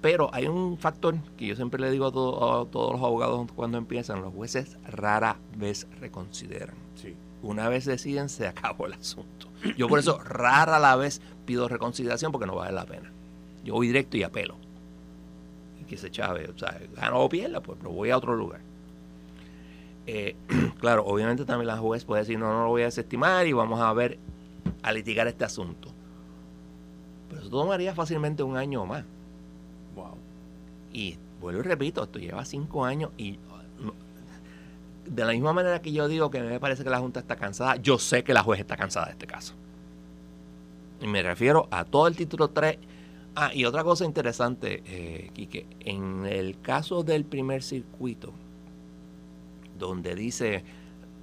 Pero 0.00 0.30
hay 0.32 0.46
un 0.46 0.78
factor 0.78 1.16
que 1.36 1.46
yo 1.46 1.56
siempre 1.56 1.80
le 1.80 1.90
digo 1.90 2.06
a, 2.06 2.12
todo- 2.12 2.62
a 2.62 2.66
todos 2.66 2.92
los 2.92 3.02
abogados 3.02 3.48
cuando 3.54 3.78
empiezan, 3.78 4.22
los 4.22 4.32
jueces 4.32 4.76
rara 4.86 5.38
vez 5.56 5.86
reconsideran. 6.00 6.74
Sí. 6.94 7.14
Una 7.42 7.68
vez 7.68 7.84
deciden, 7.84 8.28
se 8.28 8.46
acabó 8.48 8.86
el 8.86 8.94
asunto. 8.94 9.48
Yo 9.76 9.88
por 9.88 9.98
eso 9.98 10.18
rara 10.18 10.78
la 10.78 10.96
vez 10.96 11.20
pido 11.46 11.68
reconsideración 11.68 12.32
porque 12.32 12.46
no 12.46 12.54
vale 12.56 12.72
la 12.72 12.84
pena. 12.86 13.12
Yo 13.64 13.74
voy 13.74 13.88
directo 13.88 14.16
y 14.16 14.22
apelo. 14.22 14.56
Que 15.88 15.96
se 15.96 16.10
chave, 16.10 16.48
o 16.48 16.58
sea, 16.58 16.78
gano 16.94 17.20
o 17.20 17.28
pierda, 17.28 17.60
pues, 17.60 17.78
pero 17.80 17.92
voy 17.92 18.10
a 18.10 18.16
otro 18.16 18.34
lugar. 18.34 18.60
Eh, 20.06 20.36
claro, 20.80 21.04
obviamente 21.04 21.44
también 21.44 21.66
la 21.66 21.78
juez 21.78 22.04
puede 22.04 22.22
decir, 22.22 22.38
no, 22.38 22.52
no 22.52 22.64
lo 22.64 22.68
voy 22.68 22.82
a 22.82 22.86
desestimar 22.86 23.46
y 23.46 23.52
vamos 23.52 23.80
a 23.80 23.92
ver, 23.92 24.18
a 24.82 24.92
litigar 24.92 25.26
este 25.26 25.44
asunto. 25.44 25.90
Pero 27.28 27.40
eso 27.40 27.50
tomaría 27.50 27.94
fácilmente 27.94 28.42
un 28.42 28.56
año 28.56 28.82
o 28.82 28.86
más. 28.86 29.04
Wow. 29.94 30.16
Y 30.92 31.16
vuelvo 31.40 31.60
y 31.60 31.64
repito, 31.64 32.04
esto 32.04 32.18
lleva 32.18 32.44
cinco 32.44 32.84
años 32.84 33.10
y 33.16 33.38
de 35.10 35.24
la 35.24 35.32
misma 35.32 35.52
manera 35.52 35.80
que 35.80 35.92
yo 35.92 36.08
digo 36.08 36.30
que 36.30 36.40
me 36.40 36.60
parece 36.60 36.84
que 36.84 36.90
la 36.90 36.98
Junta 36.98 37.20
está 37.20 37.36
cansada, 37.36 37.76
yo 37.76 37.98
sé 37.98 38.22
que 38.24 38.34
la 38.34 38.42
juez 38.42 38.60
está 38.60 38.76
cansada 38.76 39.06
de 39.06 39.12
este 39.12 39.26
caso. 39.26 39.54
Y 41.00 41.06
me 41.06 41.22
refiero 41.22 41.68
a 41.70 41.84
todo 41.84 42.08
el 42.08 42.16
título 42.16 42.48
3. 42.48 42.78
Ah, 43.40 43.52
y 43.54 43.66
otra 43.66 43.84
cosa 43.84 44.04
interesante, 44.04 44.82
eh, 44.84 45.30
Quique, 45.32 45.64
en 45.78 46.26
el 46.26 46.60
caso 46.60 47.04
del 47.04 47.24
primer 47.24 47.62
circuito, 47.62 48.32
donde 49.78 50.16
dice 50.16 50.64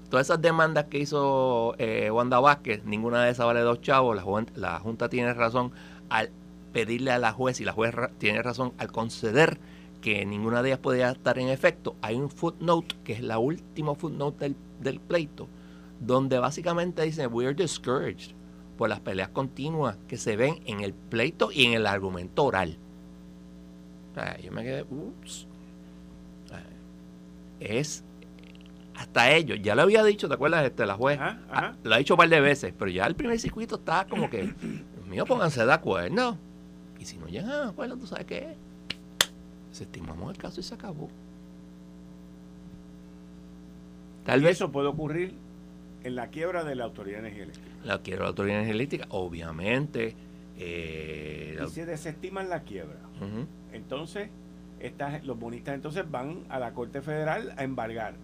todas 0.09 0.27
esas 0.27 0.41
demandas 0.41 0.85
que 0.85 0.99
hizo 0.99 1.75
eh, 1.77 2.09
Wanda 2.09 2.39
Vázquez, 2.39 2.85
ninguna 2.85 3.25
de 3.25 3.31
esas 3.31 3.45
vale 3.45 3.59
dos 3.59 3.81
chavos, 3.81 4.15
la, 4.55 4.79
Junta 4.79 5.09
tiene 5.09 5.33
razón 5.33 5.73
al 6.07 6.29
pedirle 6.71 7.11
a 7.11 7.19
la 7.19 7.33
juez 7.33 7.59
y 7.59 7.65
la 7.65 7.73
juez 7.73 7.93
tiene 8.17 8.41
razón 8.41 8.71
al 8.77 8.93
conceder 8.93 9.59
que 9.99 10.25
ninguna 10.25 10.63
de 10.63 10.69
ellas 10.69 10.79
podía 10.79 11.11
estar 11.11 11.37
en 11.37 11.49
efecto. 11.49 11.97
Hay 12.01 12.15
un 12.15 12.29
footnote, 12.29 12.95
que 13.03 13.11
es 13.11 13.19
la 13.19 13.39
última 13.39 13.93
footnote 13.93 14.39
del, 14.39 14.55
del 14.79 15.01
pleito, 15.01 15.49
donde 15.99 16.39
básicamente 16.39 17.01
dice, 17.01 17.27
we 17.27 17.45
are 17.45 17.53
discouraged 17.53 18.35
por 18.77 18.89
las 18.89 18.99
peleas 18.99 19.29
continuas 19.29 19.97
que 20.07 20.17
se 20.17 20.35
ven 20.35 20.61
en 20.65 20.81
el 20.81 20.93
pleito 20.93 21.51
y 21.51 21.65
en 21.65 21.73
el 21.73 21.85
argumento 21.85 22.43
oral. 22.43 22.77
Yo 24.43 24.51
me 24.51 24.63
quedé, 24.63 24.83
ups. 24.83 25.47
Es 27.59 28.03
hasta 28.95 29.31
ellos, 29.31 29.59
ya 29.61 29.75
lo 29.75 29.81
había 29.81 30.03
dicho, 30.03 30.27
¿te 30.27 30.35
acuerdas? 30.35 30.65
Este, 30.65 30.85
la 30.85 30.95
juez 30.95 31.19
Ajá, 31.19 31.39
ajá. 31.49 31.67
ah, 31.67 31.75
lo 31.83 31.95
ha 31.95 31.97
dicho 31.97 32.13
un 32.13 32.17
par 32.17 32.29
de 32.29 32.39
veces, 32.39 32.73
pero 32.77 32.89
ya 32.89 33.05
el 33.05 33.15
primer 33.15 33.39
circuito 33.39 33.75
está 33.75 34.05
como 34.07 34.29
que, 34.29 34.53
mío, 35.09 35.25
pónganse 35.25 35.65
de 35.65 35.73
acuerdo. 35.73 36.37
Y 36.99 37.05
si 37.05 37.17
no 37.17 37.27
llegan 37.27 37.51
a 37.51 37.69
acuerdo, 37.69 37.97
¿tú 37.97 38.07
sabes 38.07 38.25
qué? 38.25 38.55
Desestimamos 39.69 40.31
el 40.31 40.37
caso 40.37 40.61
y 40.61 40.63
se 40.63 40.73
acabó. 40.73 41.09
Tal 44.25 44.41
y 44.41 44.43
vez 44.45 44.57
eso 44.57 44.71
puede 44.71 44.87
ocurrir 44.87 45.33
en 46.03 46.15
la 46.15 46.27
quiebra 46.27 46.63
de 46.63 46.75
la 46.75 46.85
Autoridad 46.85 47.21
de 47.21 47.31
La 47.85 47.99
quiero 48.01 48.23
la 48.23 48.29
autoridad 48.29 48.59
energética, 48.61 49.05
obviamente. 49.09 50.15
eh, 50.57 51.55
la- 51.59 51.65
Y 51.65 51.69
se 51.69 51.85
desestiman 51.85 52.49
la 52.49 52.61
quiebra. 52.63 52.97
Entonces, 53.73 54.29
estas, 54.79 55.23
los 55.25 55.37
bonistas 55.37 55.75
entonces 55.75 56.09
van 56.09 56.45
a 56.49 56.59
la 56.59 56.71
Corte 56.73 57.01
Federal 57.01 57.53
a 57.57 57.63
embargar. 57.63 58.15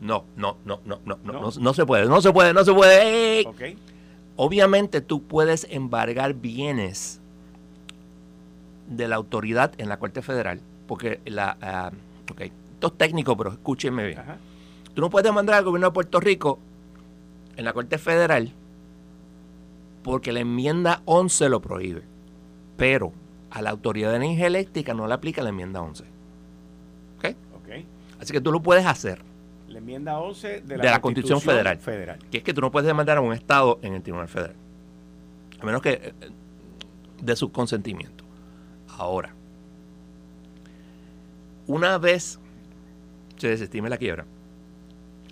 No, 0.00 0.24
no, 0.36 0.56
no, 0.64 0.80
no, 0.84 0.98
no, 1.04 1.18
no, 1.22 1.32
¿No? 1.32 1.50
no, 1.60 1.74
se 1.74 1.84
puede, 1.86 2.06
no 2.06 2.20
se 2.20 2.32
puede, 2.32 2.52
no 2.54 2.64
se 2.64 2.72
puede. 2.72 3.38
¡Ey! 3.38 3.44
¿Ok? 3.46 3.62
Obviamente 4.36 5.00
tú 5.00 5.22
puedes 5.22 5.66
embargar 5.70 6.34
bienes 6.34 7.20
de 8.88 9.06
la 9.08 9.16
autoridad 9.16 9.72
en 9.78 9.88
la 9.88 9.98
Corte 9.98 10.22
Federal, 10.22 10.60
porque 10.86 11.20
la... 11.26 11.56
ah, 11.62 11.90
ok, 12.30 12.40
esto 12.40 12.86
es 12.88 12.92
técnico, 12.98 13.36
pero 13.36 13.52
escúchenme 13.52 14.06
bien. 14.06 14.18
Ajá. 14.18 14.38
Tú 14.94 15.00
no 15.02 15.10
puedes 15.10 15.24
demandar 15.24 15.56
al 15.56 15.64
gobierno 15.64 15.88
de 15.88 15.92
Puerto 15.92 16.18
Rico 16.20 16.58
en 17.56 17.64
la 17.64 17.72
Corte 17.72 17.98
Federal 17.98 18.52
porque 20.04 20.32
la 20.32 20.40
enmienda 20.40 21.02
11 21.06 21.48
lo 21.48 21.60
prohíbe. 21.60 22.02
Pero 22.76 23.12
a 23.50 23.62
la 23.62 23.70
Autoridad 23.70 24.10
de 24.10 24.16
Energía 24.16 24.46
Eléctrica 24.46 24.94
no 24.94 25.08
le 25.08 25.14
aplica 25.14 25.42
la 25.42 25.48
enmienda 25.48 25.80
11. 25.80 26.04
¿Ok? 27.18 27.24
Ok. 27.56 27.68
Así 28.20 28.32
que 28.32 28.40
tú 28.40 28.52
lo 28.52 28.62
puedes 28.62 28.86
hacer. 28.86 29.22
La 29.66 29.78
enmienda 29.78 30.20
11 30.20 30.60
de 30.60 30.76
la, 30.76 30.84
De 30.84 30.90
la 30.90 31.00
Constitución 31.00 31.40
Federal. 31.40 31.78
Federal. 31.78 32.18
Que 32.30 32.38
es 32.38 32.44
que 32.44 32.52
tú 32.54 32.60
no 32.60 32.70
puedes 32.70 32.86
demandar 32.86 33.16
a 33.16 33.22
un 33.22 33.32
Estado 33.32 33.80
en 33.82 33.94
el 33.94 34.02
Tribunal 34.02 34.28
Federal. 34.28 34.54
A 35.58 35.66
menos 35.66 35.80
que 35.80 35.92
eh, 35.92 36.12
de 37.22 37.34
su 37.34 37.50
consentimiento. 37.50 38.24
Ahora, 38.88 39.34
una 41.66 41.96
vez 41.96 42.38
se 43.36 43.48
desestime 43.48 43.88
la 43.88 43.96
quiebra, 43.96 44.26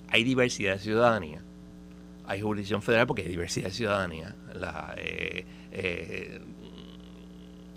hay 0.09 0.25
diversidad 0.25 0.73
de 0.73 0.79
ciudadanía. 0.79 1.43
Hay 2.27 2.41
jurisdicción 2.41 2.81
federal 2.83 3.07
porque 3.07 3.23
hay 3.23 3.29
diversidad 3.29 3.67
de 3.67 3.73
ciudadanía. 3.73 4.35
Eh, 4.97 5.47
eh, 5.73 6.41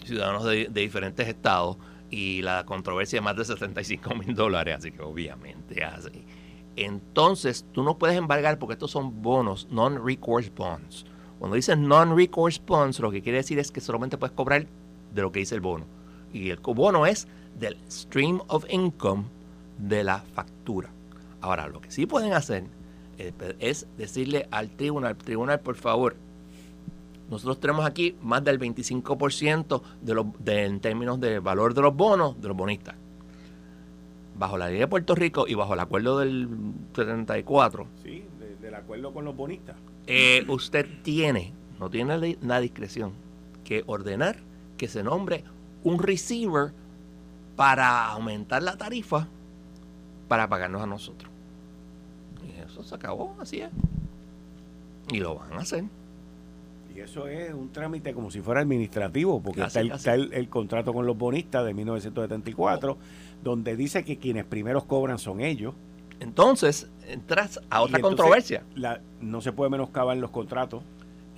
ciudadanos 0.04 0.44
de, 0.46 0.70
diferentes 0.72 1.28
estados 1.28 1.78
y 2.10 2.42
la 2.42 2.66
controversia 2.66 3.18
de 3.18 3.22
más 3.22 3.36
de 3.36 3.46
75 3.46 4.16
mil 4.16 4.36
dólares, 4.36 4.76
así 4.78 4.92
que 4.92 5.02
obviamente 5.02 5.84
así. 5.84 6.24
Entonces, 6.76 7.66
tú 7.72 7.84
no 7.84 7.98
puedes 7.98 8.18
embargar 8.18 8.60
porque 8.60 8.74
estos 8.74 8.92
son 8.92 9.22
bonos, 9.22 9.68
non-recourse 9.72 10.52
bonds. 10.56 11.06
Cuando 11.40 11.56
dices 11.56 11.78
non-recourse 11.78 12.62
bonds, 12.66 13.00
lo 13.00 13.12
que 13.12 13.22
quiere 13.22 13.38
decir 13.38 13.60
es 13.60 13.72
que 13.72 13.82
solamente 13.82 14.18
puedes 14.18 14.36
cobrar 14.36 14.68
de 15.14 15.22
lo 15.22 15.32
que 15.32 15.40
dice 15.40 15.56
el 15.56 15.62
bono. 15.62 15.86
Y 16.34 16.50
el 16.50 16.58
bono 16.58 17.06
es 17.06 17.28
del 17.58 17.78
stream 17.90 18.42
of 18.48 18.66
income 18.70 19.24
de 19.78 20.04
la 20.04 20.20
factura. 20.20 20.90
Ahora, 21.40 21.68
lo 21.68 21.80
que 21.80 21.92
sí 21.92 22.06
pueden 22.06 22.34
hacer 22.34 22.66
eh, 23.18 23.32
es 23.60 23.88
decirle 23.98 24.48
al 24.52 24.70
tribunal, 24.72 25.16
tribunal, 25.16 25.62
por 25.62 25.76
favor, 25.76 26.18
nosotros 27.30 27.60
tenemos 27.60 27.86
aquí 27.86 28.16
más 28.22 28.44
del 28.44 28.60
25% 28.60 29.82
de 30.02 30.14
los, 30.14 30.26
de, 30.40 30.66
en 30.66 30.80
términos 30.80 31.20
de 31.20 31.40
valor 31.40 31.74
de 31.74 31.82
los 31.82 31.96
bonos 31.96 32.40
de 32.42 32.48
los 32.48 32.56
bonistas. 32.58 32.96
Bajo 34.38 34.58
la 34.58 34.68
ley 34.70 34.80
de 34.80 34.88
Puerto 34.88 35.16
Rico 35.16 35.46
y 35.48 35.54
bajo 35.56 35.74
el 35.74 35.80
acuerdo 35.80 36.20
del 36.20 36.48
74, 36.94 37.88
Sí, 38.04 38.24
de- 38.40 38.56
del 38.58 38.76
acuerdo 38.76 39.14
con 39.14 39.26
los 39.26 39.36
bonistas. 39.36 39.76
eh, 40.08 40.46
usted 40.50 40.86
tiene, 41.04 41.54
no 41.80 41.90
tiene 41.90 42.36
la 42.42 42.60
discreción, 42.60 43.14
que 43.64 43.84
ordenar 43.88 44.38
que 44.78 44.88
se 44.88 45.02
nombre 45.04 45.44
un 45.84 46.00
receiver 46.00 46.74
para 47.56 48.08
aumentar 48.10 48.62
la 48.62 48.76
tarifa 48.78 49.28
para 50.28 50.48
pagarnos 50.50 50.82
a 50.82 50.86
nosotros. 50.88 51.32
Y 52.46 52.60
eso 52.60 52.84
se 52.84 52.94
acabó, 52.94 53.36
así 53.40 53.62
es. 53.62 53.70
Y 55.12 55.20
lo 55.20 55.36
van 55.36 55.54
a 55.54 55.58
hacer. 55.62 55.86
Y 56.96 57.00
eso 57.02 57.28
es 57.28 57.54
un 57.54 57.72
trámite 57.72 58.14
como 58.14 58.32
si 58.32 58.42
fuera 58.42 58.62
administrativo, 58.62 59.42
porque 59.44 59.60
Casi, 59.62 59.68
está, 59.68 59.82
el, 59.82 59.90
casi. 59.90 60.00
está 60.00 60.14
el- 60.16 60.34
el 60.34 60.50
contrato 60.50 60.94
con 60.94 61.06
los 61.06 61.18
bonistas 61.18 61.66
de 61.66 61.74
1974, 61.74 62.98
donde 63.44 63.76
dice 63.76 64.04
que 64.06 64.18
quienes 64.18 64.46
primeros 64.46 64.86
cobran 64.86 65.20
son 65.20 65.42
ellos. 65.42 65.74
Entonces, 66.22 66.88
entras 67.08 67.60
a 67.70 67.82
otra 67.82 67.98
entonces, 67.98 68.02
controversia. 68.18 68.64
la- 68.76 69.02
no 69.20 69.42
se 69.42 69.52
puede 69.52 69.70
menoscabar 69.70 70.16
los 70.18 70.32
contratos. 70.32 70.84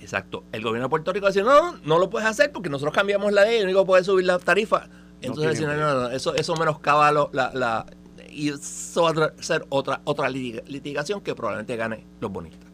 Exacto. 0.00 0.44
El 0.52 0.62
gobierno 0.62 0.86
de 0.86 0.90
Puerto 0.90 1.12
Rico 1.12 1.26
dice, 1.26 1.42
no, 1.42 1.76
no 1.84 1.98
lo 1.98 2.08
puedes 2.08 2.28
hacer 2.28 2.52
porque 2.52 2.68
nosotros 2.70 2.94
cambiamos 2.94 3.32
la 3.32 3.44
ley, 3.44 3.56
el 3.58 3.64
único 3.64 3.80
que 3.82 3.86
puede 3.86 4.04
subir 4.04 4.24
la 4.26 4.38
tarifa. 4.38 4.86
Entonces, 5.20 5.58
dicen, 5.58 5.66
no, 5.66 5.74
no, 5.76 6.02
no, 6.02 6.10
eso, 6.10 6.36
eso 6.36 6.54
menoscaba 6.54 7.10
lo- 7.10 7.30
la, 7.32 7.50
la... 7.52 7.84
Y 8.30 8.50
eso 8.50 9.02
va 9.02 9.10
a 9.10 9.42
ser 9.42 9.66
otra, 9.70 10.00
otra 10.04 10.30
litiga- 10.30 10.62
litigación 10.68 11.20
que 11.20 11.34
probablemente 11.34 11.74
gane 11.74 12.04
los 12.20 12.30
bonistas. 12.30 12.67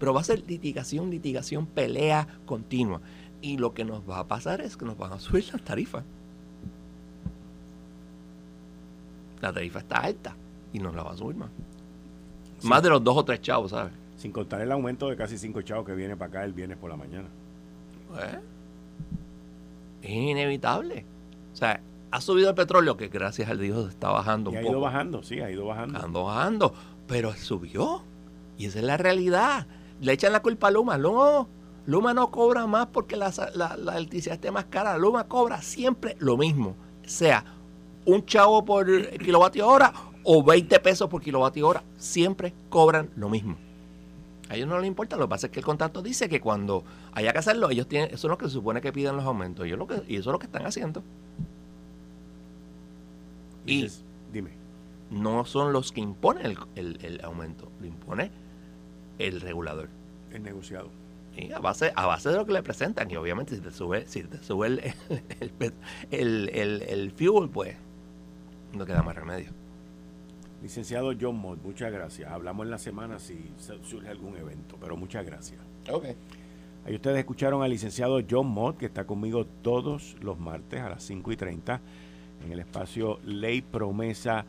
Pero 0.00 0.14
va 0.14 0.22
a 0.22 0.24
ser 0.24 0.42
litigación, 0.48 1.10
litigación, 1.10 1.66
pelea 1.66 2.26
continua. 2.46 3.00
Y 3.42 3.58
lo 3.58 3.74
que 3.74 3.84
nos 3.84 4.08
va 4.08 4.18
a 4.18 4.26
pasar 4.26 4.60
es 4.62 4.76
que 4.76 4.84
nos 4.84 4.98
van 4.98 5.12
a 5.12 5.20
subir 5.20 5.46
las 5.52 5.62
tarifas. 5.62 6.02
La 9.40 9.52
tarifa 9.52 9.78
está 9.78 9.98
alta 9.98 10.34
y 10.72 10.78
nos 10.78 10.94
la 10.94 11.02
va 11.02 11.12
a 11.12 11.16
subir 11.16 11.36
más. 11.36 11.50
Más 12.62 12.82
de 12.82 12.88
los 12.88 13.04
dos 13.04 13.16
o 13.16 13.24
tres 13.24 13.40
chavos, 13.40 13.70
¿sabes? 13.70 13.92
Sin 14.16 14.32
contar 14.32 14.60
el 14.60 14.72
aumento 14.72 15.08
de 15.08 15.16
casi 15.16 15.38
cinco 15.38 15.62
chavos 15.62 15.86
que 15.86 15.94
viene 15.94 16.16
para 16.16 16.28
acá 16.28 16.44
el 16.44 16.52
viernes 16.52 16.78
por 16.78 16.90
la 16.90 16.96
mañana. 16.96 17.28
Pues, 18.08 18.38
es 20.02 20.10
inevitable. 20.10 21.04
O 21.52 21.56
sea, 21.56 21.80
ha 22.10 22.20
subido 22.20 22.48
el 22.50 22.54
petróleo, 22.54 22.96
que 22.96 23.08
gracias 23.08 23.48
al 23.48 23.58
Dios 23.58 23.90
está 23.90 24.10
bajando 24.10 24.50
y 24.50 24.56
un 24.56 24.58
ha 24.58 24.68
ido 24.68 24.80
bajando, 24.80 25.22
sí, 25.22 25.40
ha 25.40 25.50
ido 25.50 25.66
bajando. 25.66 25.98
Ando 25.98 26.24
bajando, 26.24 26.74
pero 27.06 27.32
subió. 27.34 28.02
Y 28.58 28.66
esa 28.66 28.78
es 28.80 28.84
la 28.84 28.96
realidad. 28.96 29.66
Le 30.00 30.12
echan 30.12 30.32
la 30.32 30.40
culpa 30.40 30.68
a 30.68 30.70
Luma. 30.70 30.98
No, 30.98 31.48
Luma 31.86 32.14
no 32.14 32.30
cobra 32.30 32.66
más 32.66 32.86
porque 32.86 33.16
la, 33.16 33.32
la 33.54 33.96
electricidad 33.96 34.34
esté 34.34 34.50
más 34.50 34.66
cara. 34.66 34.96
Luma 34.98 35.28
cobra 35.28 35.62
siempre 35.62 36.16
lo 36.18 36.36
mismo. 36.36 36.76
Sea 37.04 37.44
un 38.04 38.24
chavo 38.24 38.64
por 38.64 38.86
kilovatio 39.18 39.66
hora 39.66 39.92
o 40.22 40.42
20 40.42 40.80
pesos 40.80 41.08
por 41.08 41.22
kilovatio 41.22 41.68
hora. 41.68 41.82
Siempre 41.96 42.52
cobran 42.68 43.10
lo 43.16 43.28
mismo. 43.28 43.56
A 44.48 44.56
ellos 44.56 44.66
no 44.66 44.78
les 44.80 44.88
importa, 44.88 45.16
lo 45.16 45.26
que 45.26 45.30
pasa 45.30 45.46
es 45.46 45.52
que 45.52 45.60
el 45.60 45.64
contrato 45.64 46.02
dice 46.02 46.28
que 46.28 46.40
cuando 46.40 46.82
haya 47.12 47.32
que 47.32 47.38
hacerlo, 47.38 47.70
ellos 47.70 47.86
tienen, 47.86 48.12
eso 48.12 48.26
es 48.26 48.30
lo 48.30 48.36
que 48.36 48.46
se 48.46 48.50
supone 48.50 48.80
que 48.80 48.92
piden 48.92 49.16
los 49.16 49.24
aumentos. 49.24 49.64
Ellos 49.64 49.78
lo 49.78 49.86
que, 49.86 50.02
y 50.08 50.16
eso 50.16 50.30
es 50.30 50.32
lo 50.32 50.38
que 50.40 50.46
están 50.46 50.66
haciendo. 50.66 51.04
Y 53.64 53.88
dime. 54.32 54.50
No 55.10 55.44
son 55.44 55.72
los 55.72 55.92
que 55.92 56.00
imponen 56.00 56.56
el, 56.76 57.20
aumento, 57.24 57.68
lo 57.80 57.86
impone 57.86 58.30
el 59.26 59.40
regulador. 59.40 59.88
El 60.32 60.42
negociado. 60.42 60.90
Y 61.36 61.52
a 61.52 61.58
base, 61.58 61.92
a 61.94 62.06
base 62.06 62.28
de 62.28 62.36
lo 62.36 62.46
que 62.46 62.52
le 62.52 62.62
presentan. 62.62 63.10
Y 63.10 63.16
obviamente 63.16 63.54
si 63.54 63.60
te 63.60 63.70
sube, 63.70 64.06
si 64.06 64.22
te 64.24 64.38
sube 64.42 64.66
el, 64.66 64.94
el 66.10 67.10
fuel, 67.12 67.48
pues 67.48 67.76
no 68.72 68.84
queda 68.84 69.02
más 69.02 69.14
remedio. 69.14 69.50
Licenciado 70.62 71.14
John 71.18 71.38
Mott, 71.38 71.62
muchas 71.62 71.90
gracias. 71.90 72.30
Hablamos 72.30 72.64
en 72.64 72.70
la 72.70 72.78
semana 72.78 73.18
si 73.18 73.50
surge 73.82 74.08
algún 74.08 74.36
evento, 74.36 74.76
pero 74.78 74.96
muchas 74.96 75.24
gracias. 75.24 75.60
Ok. 75.90 76.04
Ahí 76.84 76.94
ustedes 76.94 77.18
escucharon 77.18 77.62
al 77.62 77.70
licenciado 77.70 78.20
John 78.28 78.46
Mott, 78.46 78.76
que 78.76 78.86
está 78.86 79.06
conmigo 79.06 79.46
todos 79.46 80.16
los 80.20 80.38
martes 80.38 80.80
a 80.80 80.90
las 80.90 81.02
5 81.04 81.32
y 81.32 81.36
30 81.36 81.80
en 82.44 82.52
el 82.52 82.60
espacio 82.60 83.20
Ley 83.24 83.62
Promesa 83.62 84.44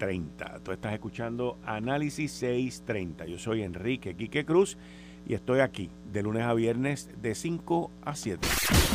630. 0.00 0.60
Tú 0.62 0.72
estás 0.72 0.94
escuchando 0.94 1.58
Análisis 1.64 2.32
630. 2.32 3.26
Yo 3.26 3.38
soy 3.38 3.62
Enrique 3.62 4.16
Quique 4.16 4.44
Cruz 4.44 4.78
y 5.26 5.34
estoy 5.34 5.60
aquí 5.60 5.90
de 6.10 6.22
lunes 6.22 6.42
a 6.44 6.54
viernes 6.54 7.10
de 7.20 7.34
5 7.34 7.90
a 8.02 8.14
7. 8.16 8.48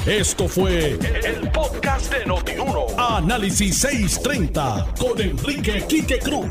Esto 0.08 0.48
fue 0.48 0.94
el, 0.94 1.52
podcast 1.52 2.12
de 2.12 2.26
Notiuno. 2.26 2.88
Análisis 2.98 3.78
630 3.80 4.94
con 5.00 5.22
Enrique 5.22 5.84
Quique 5.88 6.20
Cruz. 6.20 6.48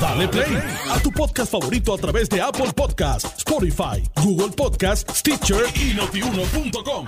Dale 0.00 0.28
play 0.28 0.58
a 0.90 1.00
tu 1.00 1.10
podcast 1.10 1.50
favorito 1.50 1.94
a 1.94 1.98
través 1.98 2.28
de 2.28 2.40
Apple 2.40 2.72
Podcasts, 2.74 3.38
Spotify, 3.38 4.02
Google 4.22 4.54
Podcasts, 4.54 5.18
Stitcher 5.18 5.64
y 5.74 5.94
notiuno.com. 5.94 7.06